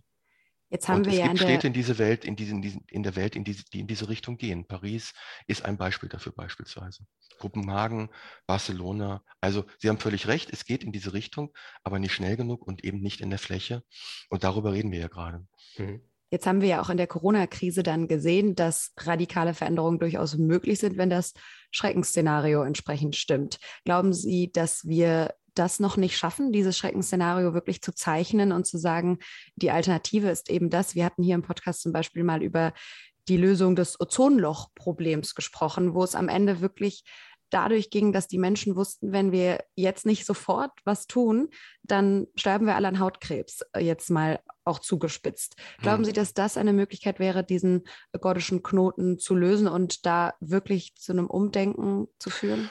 Jetzt 0.70 0.88
haben 0.88 0.98
und 0.98 1.07
wir 1.07 1.12
es 1.12 1.18
ja 1.18 1.26
gibt 1.28 1.38
Städte 1.38 1.66
in 1.66 1.72
dieser 1.72 1.98
Welt, 1.98 2.24
in, 2.24 2.37
diesen, 2.37 2.62
in 2.62 3.02
der 3.02 3.16
Welt, 3.16 3.37
in 3.37 3.44
diese, 3.44 3.64
die 3.72 3.81
in 3.81 3.87
diese 3.87 4.09
Richtung 4.09 4.37
gehen. 4.37 4.66
Paris 4.66 5.14
ist 5.46 5.64
ein 5.64 5.78
Beispiel 5.78 6.09
dafür 6.09 6.33
beispielsweise. 6.33 7.04
Kopenhagen, 7.38 8.11
Barcelona. 8.46 9.22
Also 9.40 9.64
Sie 9.78 9.88
haben 9.88 9.98
völlig 9.98 10.26
recht, 10.26 10.52
es 10.52 10.66
geht 10.66 10.85
in 10.85 10.92
diese 10.92 11.14
Richtung, 11.14 11.54
aber 11.85 11.98
nicht 11.98 12.12
schnell 12.12 12.37
genug 12.37 12.66
und 12.66 12.85
eben 12.85 13.00
nicht 13.00 13.20
in 13.20 13.31
der 13.31 13.38
Fläche. 13.38 13.83
Und 14.28 14.44
darüber 14.44 14.72
reden 14.72 14.92
wir 14.92 15.00
ja 15.00 15.09
gerade. 15.09 15.46
Mhm. 15.78 16.02
Jetzt 16.31 16.46
haben 16.46 16.61
wir 16.61 16.68
ja 16.68 16.83
auch 16.83 16.90
in 16.90 16.98
der 16.98 17.07
Corona-Krise 17.07 17.83
dann 17.83 18.07
gesehen, 18.07 18.54
dass 18.54 18.92
radikale 18.98 19.54
Veränderungen 19.54 19.98
durchaus 19.98 20.37
möglich 20.37 20.78
sind, 20.78 20.98
wenn 20.98 21.09
das 21.09 21.33
Schreckensszenario 21.70 22.62
entsprechend 22.64 23.16
stimmt. 23.16 23.59
Glauben 23.87 24.12
Sie, 24.12 24.52
dass 24.52 24.87
wir 24.87 25.35
das 25.59 25.81
noch 25.81 25.97
nicht 25.97 26.16
schaffen, 26.16 26.53
dieses 26.53 26.77
Schreckensszenario 26.77 27.55
wirklich 27.55 27.83
zu 27.83 27.94
zeichnen 27.94 28.53
und 28.53 28.66
zu 28.66 28.79
sagen, 28.79 29.18
die 29.57 29.71
Alternative 29.71 30.29
ist 30.29 30.51
eben 30.51 30.71
das. 30.71 30.94
Wir 30.94 31.05
hatten 31.05 31.23
hier 31.23 31.35
im 31.35 31.42
Podcast 31.42 31.83
zum 31.83 31.92
Beispiel 31.92 32.25
mal 32.25 32.42
über 32.42 32.73
die 33.29 33.37
Lösung 33.37 33.77
des 33.77 34.01
Ozonloch-Problems 34.01 35.35
gesprochen, 35.35 35.94
wo 35.94 36.03
es 36.03 36.14
am 36.14 36.29
Ende 36.29 36.61
wirklich 36.61 37.05
dadurch 37.51 37.90
ging, 37.90 38.12
dass 38.12 38.29
die 38.29 38.38
Menschen 38.38 38.77
wussten, 38.77 39.12
wenn 39.12 39.33
wir 39.33 39.64
jetzt 39.75 40.07
nicht 40.07 40.27
sofort 40.27 40.73
was 40.85 41.07
tun, 41.07 41.49
dann 41.83 42.27
sterben 42.37 42.66
wir 42.66 42.77
alle 42.77 42.88
an 42.88 42.99
Hautkrebs, 42.99 43.62
äh, 43.73 43.81
jetzt 43.81 44.11
mal 44.11 44.40
auch 44.64 44.81
zugespitzt. 44.81 45.57
Glauben 45.81 45.99
hm. 45.99 46.05
Sie, 46.05 46.12
dass 46.12 46.35
das 46.35 46.57
eine 46.57 46.73
Möglichkeit 46.73 47.18
wäre, 47.18 47.44
diesen 47.44 47.85
gordischen 48.21 48.62
Knoten 48.62 49.18
zu 49.18 49.35
lösen 49.35 49.66
und 49.66 50.05
da 50.05 50.35
wirklich 50.40 50.94
zu 50.97 51.12
einem 51.12 51.27
Umdenken 51.27 52.09
zu 52.18 52.29
führen? 52.31 52.71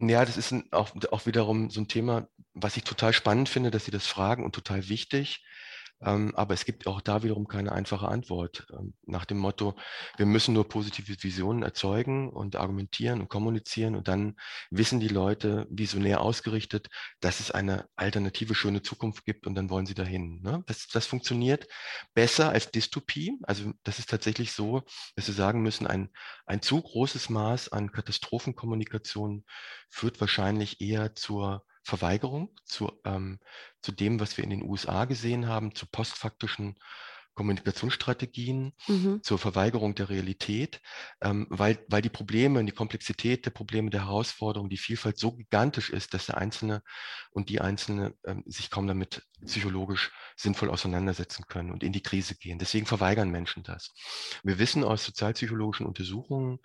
Ja, 0.00 0.24
das 0.24 0.36
ist 0.36 0.50
ein, 0.52 0.64
auch, 0.72 0.90
auch 1.12 1.26
wiederum 1.26 1.70
so 1.70 1.80
ein 1.80 1.88
Thema, 1.88 2.28
was 2.52 2.76
ich 2.76 2.84
total 2.84 3.12
spannend 3.12 3.48
finde, 3.48 3.70
dass 3.70 3.84
Sie 3.84 3.90
das 3.90 4.06
fragen 4.06 4.44
und 4.44 4.54
total 4.54 4.88
wichtig. 4.88 5.44
Ähm, 6.04 6.34
aber 6.34 6.54
es 6.54 6.64
gibt 6.64 6.86
auch 6.86 7.00
da 7.00 7.22
wiederum 7.22 7.48
keine 7.48 7.72
einfache 7.72 8.08
Antwort. 8.08 8.66
Ähm, 8.72 8.94
nach 9.06 9.24
dem 9.24 9.38
Motto, 9.38 9.74
wir 10.16 10.26
müssen 10.26 10.54
nur 10.54 10.68
positive 10.68 11.22
Visionen 11.22 11.62
erzeugen 11.62 12.30
und 12.30 12.56
argumentieren 12.56 13.20
und 13.20 13.28
kommunizieren 13.28 13.94
und 13.94 14.08
dann 14.08 14.36
wissen 14.70 15.00
die 15.00 15.08
Leute 15.08 15.66
visionär 15.70 16.20
ausgerichtet, 16.20 16.90
dass 17.20 17.40
es 17.40 17.50
eine 17.50 17.88
alternative 17.96 18.54
schöne 18.54 18.82
Zukunft 18.82 19.24
gibt 19.24 19.46
und 19.46 19.54
dann 19.54 19.70
wollen 19.70 19.86
sie 19.86 19.94
dahin. 19.94 20.42
Ne? 20.42 20.62
Das, 20.66 20.88
das 20.88 21.06
funktioniert 21.06 21.66
besser 22.12 22.50
als 22.50 22.70
Dystopie. 22.70 23.38
Also 23.42 23.72
das 23.82 23.98
ist 23.98 24.10
tatsächlich 24.10 24.52
so, 24.52 24.82
dass 25.16 25.26
wir 25.26 25.34
sagen 25.34 25.62
müssen, 25.62 25.86
ein, 25.86 26.10
ein 26.44 26.60
zu 26.60 26.82
großes 26.82 27.30
Maß 27.30 27.70
an 27.72 27.92
Katastrophenkommunikation 27.92 29.44
führt 29.88 30.20
wahrscheinlich 30.20 30.80
eher 30.80 31.14
zur 31.14 31.64
Verweigerung 31.84 32.50
zu, 32.64 32.90
ähm, 33.04 33.38
zu 33.82 33.92
dem, 33.92 34.18
was 34.18 34.36
wir 34.36 34.44
in 34.44 34.50
den 34.50 34.62
USA 34.62 35.04
gesehen 35.04 35.46
haben, 35.46 35.74
zu 35.74 35.86
postfaktischen 35.86 36.76
Kommunikationsstrategien, 37.34 38.72
mhm. 38.86 39.22
zur 39.22 39.38
Verweigerung 39.38 39.94
der 39.94 40.08
Realität, 40.08 40.80
ähm, 41.20 41.46
weil, 41.50 41.84
weil 41.88 42.00
die 42.00 42.08
Probleme 42.08 42.60
und 42.60 42.66
die 42.66 42.72
Komplexität 42.72 43.44
der 43.44 43.50
Probleme, 43.50 43.90
der 43.90 44.06
Herausforderungen, 44.06 44.70
die 44.70 44.78
Vielfalt 44.78 45.18
so 45.18 45.32
gigantisch 45.32 45.90
ist, 45.90 46.14
dass 46.14 46.26
der 46.26 46.38
Einzelne 46.38 46.82
und 47.32 47.48
die 47.48 47.60
Einzelne 47.60 48.14
ähm, 48.24 48.44
sich 48.46 48.70
kaum 48.70 48.86
damit 48.86 49.26
psychologisch 49.44 50.12
sinnvoll 50.36 50.70
auseinandersetzen 50.70 51.44
können 51.48 51.72
und 51.72 51.82
in 51.82 51.92
die 51.92 52.02
Krise 52.02 52.36
gehen. 52.36 52.58
Deswegen 52.58 52.86
verweigern 52.86 53.30
Menschen 53.30 53.64
das. 53.64 53.92
Wir 54.44 54.58
wissen 54.58 54.84
aus 54.84 55.04
sozialpsychologischen 55.04 55.86
Untersuchungen, 55.86 56.60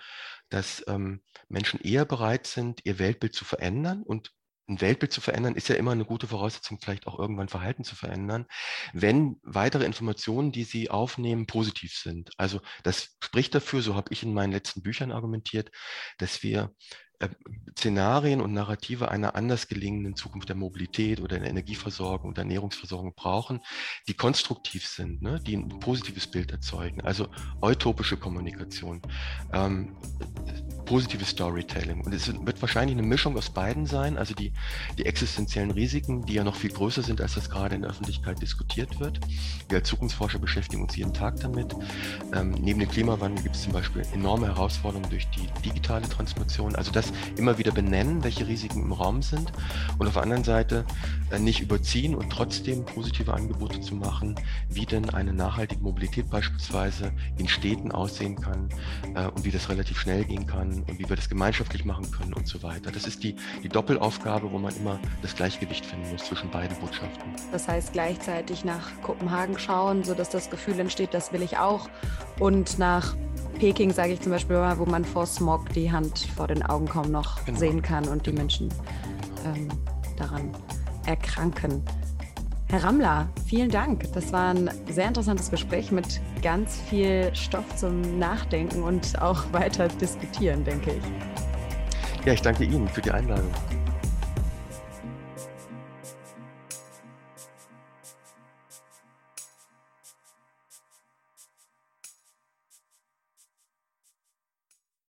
dass 0.49 0.83
ähm, 0.87 1.21
Menschen 1.47 1.81
eher 1.81 2.05
bereit 2.05 2.45
sind, 2.45 2.81
ihr 2.85 2.99
Weltbild 2.99 3.33
zu 3.33 3.43
verändern 3.43 4.03
und 4.03 4.31
ein 4.69 4.81
Weltbild 4.81 5.11
zu 5.11 5.21
verändern, 5.21 5.55
ist 5.55 5.67
ja 5.69 5.75
immer 5.75 5.91
eine 5.91 6.05
gute 6.05 6.27
Voraussetzung, 6.27 6.79
vielleicht 6.81 7.07
auch 7.07 7.17
irgendwann 7.19 7.49
Verhalten 7.49 7.83
zu 7.83 7.95
verändern, 7.95 8.45
wenn 8.93 9.39
weitere 9.43 9.85
Informationen, 9.85 10.51
die 10.51 10.63
Sie 10.63 10.89
aufnehmen, 10.89 11.47
positiv 11.47 11.93
sind. 11.95 12.31
Also 12.37 12.61
das 12.83 13.17
spricht 13.23 13.55
dafür, 13.55 13.81
so 13.81 13.95
habe 13.95 14.13
ich 14.13 14.23
in 14.23 14.33
meinen 14.33 14.51
letzten 14.53 14.81
Büchern 14.81 15.11
argumentiert, 15.11 15.71
dass 16.17 16.43
wir 16.43 16.73
Szenarien 17.77 18.41
und 18.41 18.53
Narrative 18.53 19.09
einer 19.09 19.35
anders 19.35 19.67
gelingenden 19.67 20.15
Zukunft 20.15 20.49
der 20.49 20.55
Mobilität 20.55 21.21
oder 21.21 21.39
der 21.39 21.49
Energieversorgung 21.49 22.31
oder 22.31 22.41
Ernährungsversorgung 22.41 23.13
brauchen, 23.15 23.61
die 24.07 24.13
konstruktiv 24.13 24.85
sind, 24.85 25.21
ne? 25.21 25.39
die 25.39 25.55
ein 25.55 25.69
positives 25.79 26.27
Bild 26.27 26.51
erzeugen, 26.51 27.01
also 27.01 27.27
utopische 27.61 28.17
Kommunikation. 28.17 29.01
Ähm, 29.53 29.95
positives 30.89 31.29
Storytelling. 31.29 32.01
Und 32.01 32.15
es 32.15 32.27
wird 32.27 32.61
wahrscheinlich 32.61 32.97
eine 32.97 33.05
Mischung 33.05 33.37
aus 33.37 33.51
beiden 33.51 33.85
sein, 33.85 34.17
also 34.17 34.33
die, 34.33 34.51
die 34.97 35.05
existenziellen 35.05 35.69
Risiken, 35.69 36.25
die 36.25 36.33
ja 36.33 36.43
noch 36.43 36.55
viel 36.55 36.71
größer 36.71 37.03
sind, 37.03 37.21
als 37.21 37.35
das 37.35 37.47
gerade 37.51 37.75
in 37.75 37.81
der 37.81 37.91
Öffentlichkeit 37.91 38.41
diskutiert 38.41 38.99
wird. 38.99 39.19
Wir 39.69 39.77
als 39.77 39.87
Zukunftsforscher 39.87 40.39
beschäftigen 40.39 40.81
uns 40.81 40.95
jeden 40.95 41.13
Tag 41.13 41.39
damit. 41.41 41.75
Ähm, 42.33 42.55
neben 42.59 42.79
dem 42.79 42.89
Klimawandel 42.89 43.43
gibt 43.43 43.55
es 43.55 43.63
zum 43.63 43.73
Beispiel 43.73 44.01
enorme 44.13 44.47
Herausforderungen 44.47 45.09
durch 45.11 45.27
die 45.29 45.47
digitale 45.63 46.09
Transformation. 46.09 46.75
Also 46.75 46.91
das 46.91 47.08
immer 47.37 47.57
wieder 47.57 47.71
benennen, 47.71 48.23
welche 48.23 48.47
Risiken 48.47 48.81
im 48.83 48.91
Raum 48.91 49.21
sind 49.21 49.51
und 49.97 50.07
auf 50.07 50.13
der 50.13 50.23
anderen 50.23 50.43
Seite 50.43 50.85
äh, 51.31 51.39
nicht 51.39 51.61
überziehen 51.61 52.15
und 52.15 52.29
trotzdem 52.29 52.85
positive 52.85 53.33
Angebote 53.33 53.81
zu 53.81 53.95
machen, 53.95 54.35
wie 54.69 54.85
denn 54.85 55.09
eine 55.09 55.33
nachhaltige 55.33 55.81
Mobilität 55.81 56.29
beispielsweise 56.29 57.11
in 57.37 57.47
Städten 57.47 57.91
aussehen 57.91 58.39
kann 58.39 58.69
äh, 59.15 59.27
und 59.27 59.45
wie 59.45 59.51
das 59.51 59.69
relativ 59.69 59.99
schnell 59.99 60.23
gehen 60.23 60.47
kann 60.47 60.83
und 60.87 60.99
wie 60.99 61.07
wir 61.07 61.15
das 61.15 61.29
gemeinschaftlich 61.29 61.85
machen 61.85 62.09
können 62.11 62.33
und 62.33 62.47
so 62.47 62.63
weiter. 62.63 62.91
Das 62.91 63.07
ist 63.07 63.23
die, 63.23 63.35
die 63.63 63.69
Doppelaufgabe, 63.69 64.51
wo 64.51 64.57
man 64.57 64.75
immer 64.75 64.99
das 65.21 65.35
Gleichgewicht 65.35 65.85
finden 65.85 66.11
muss 66.11 66.25
zwischen 66.25 66.49
beiden 66.49 66.75
Botschaften. 66.77 67.23
Das 67.51 67.67
heißt 67.67 67.93
gleichzeitig 67.93 68.65
nach 68.65 68.89
Kopenhagen 69.01 69.57
schauen, 69.59 70.03
sodass 70.03 70.29
das 70.29 70.49
Gefühl 70.49 70.79
entsteht, 70.79 71.13
das 71.13 71.31
will 71.31 71.41
ich 71.41 71.57
auch 71.57 71.89
und 72.39 72.79
nach 72.79 73.15
Peking, 73.59 73.91
sage 73.91 74.13
ich 74.13 74.21
zum 74.21 74.31
Beispiel, 74.31 74.55
wo 74.77 74.85
man 74.85 75.03
vor 75.03 75.25
Smog 75.25 75.67
die 75.73 75.91
Hand 75.91 76.19
vor 76.37 76.47
den 76.47 76.63
Augen 76.63 76.87
kaum 76.87 77.11
noch 77.11 77.43
genau. 77.43 77.59
sehen 77.59 77.81
kann 77.81 78.07
und 78.07 78.25
die 78.25 78.31
Menschen 78.31 78.69
ähm, 79.45 79.67
daran 80.17 80.51
erkranken. 81.05 81.83
Herr 82.69 82.85
Rammler, 82.85 83.27
vielen 83.47 83.69
Dank. 83.69 84.13
Das 84.13 84.31
war 84.31 84.53
ein 84.53 84.69
sehr 84.89 85.09
interessantes 85.09 85.51
Gespräch 85.51 85.91
mit 85.91 86.21
ganz 86.41 86.79
viel 86.89 87.31
Stoff 87.35 87.65
zum 87.75 88.17
Nachdenken 88.17 88.81
und 88.81 89.21
auch 89.21 89.43
weiter 89.51 89.89
diskutieren, 89.89 90.63
denke 90.63 90.91
ich. 90.91 92.25
Ja, 92.25 92.31
ich 92.31 92.41
danke 92.41 92.63
Ihnen 92.63 92.87
für 92.87 93.01
die 93.01 93.11
Einladung. 93.11 93.51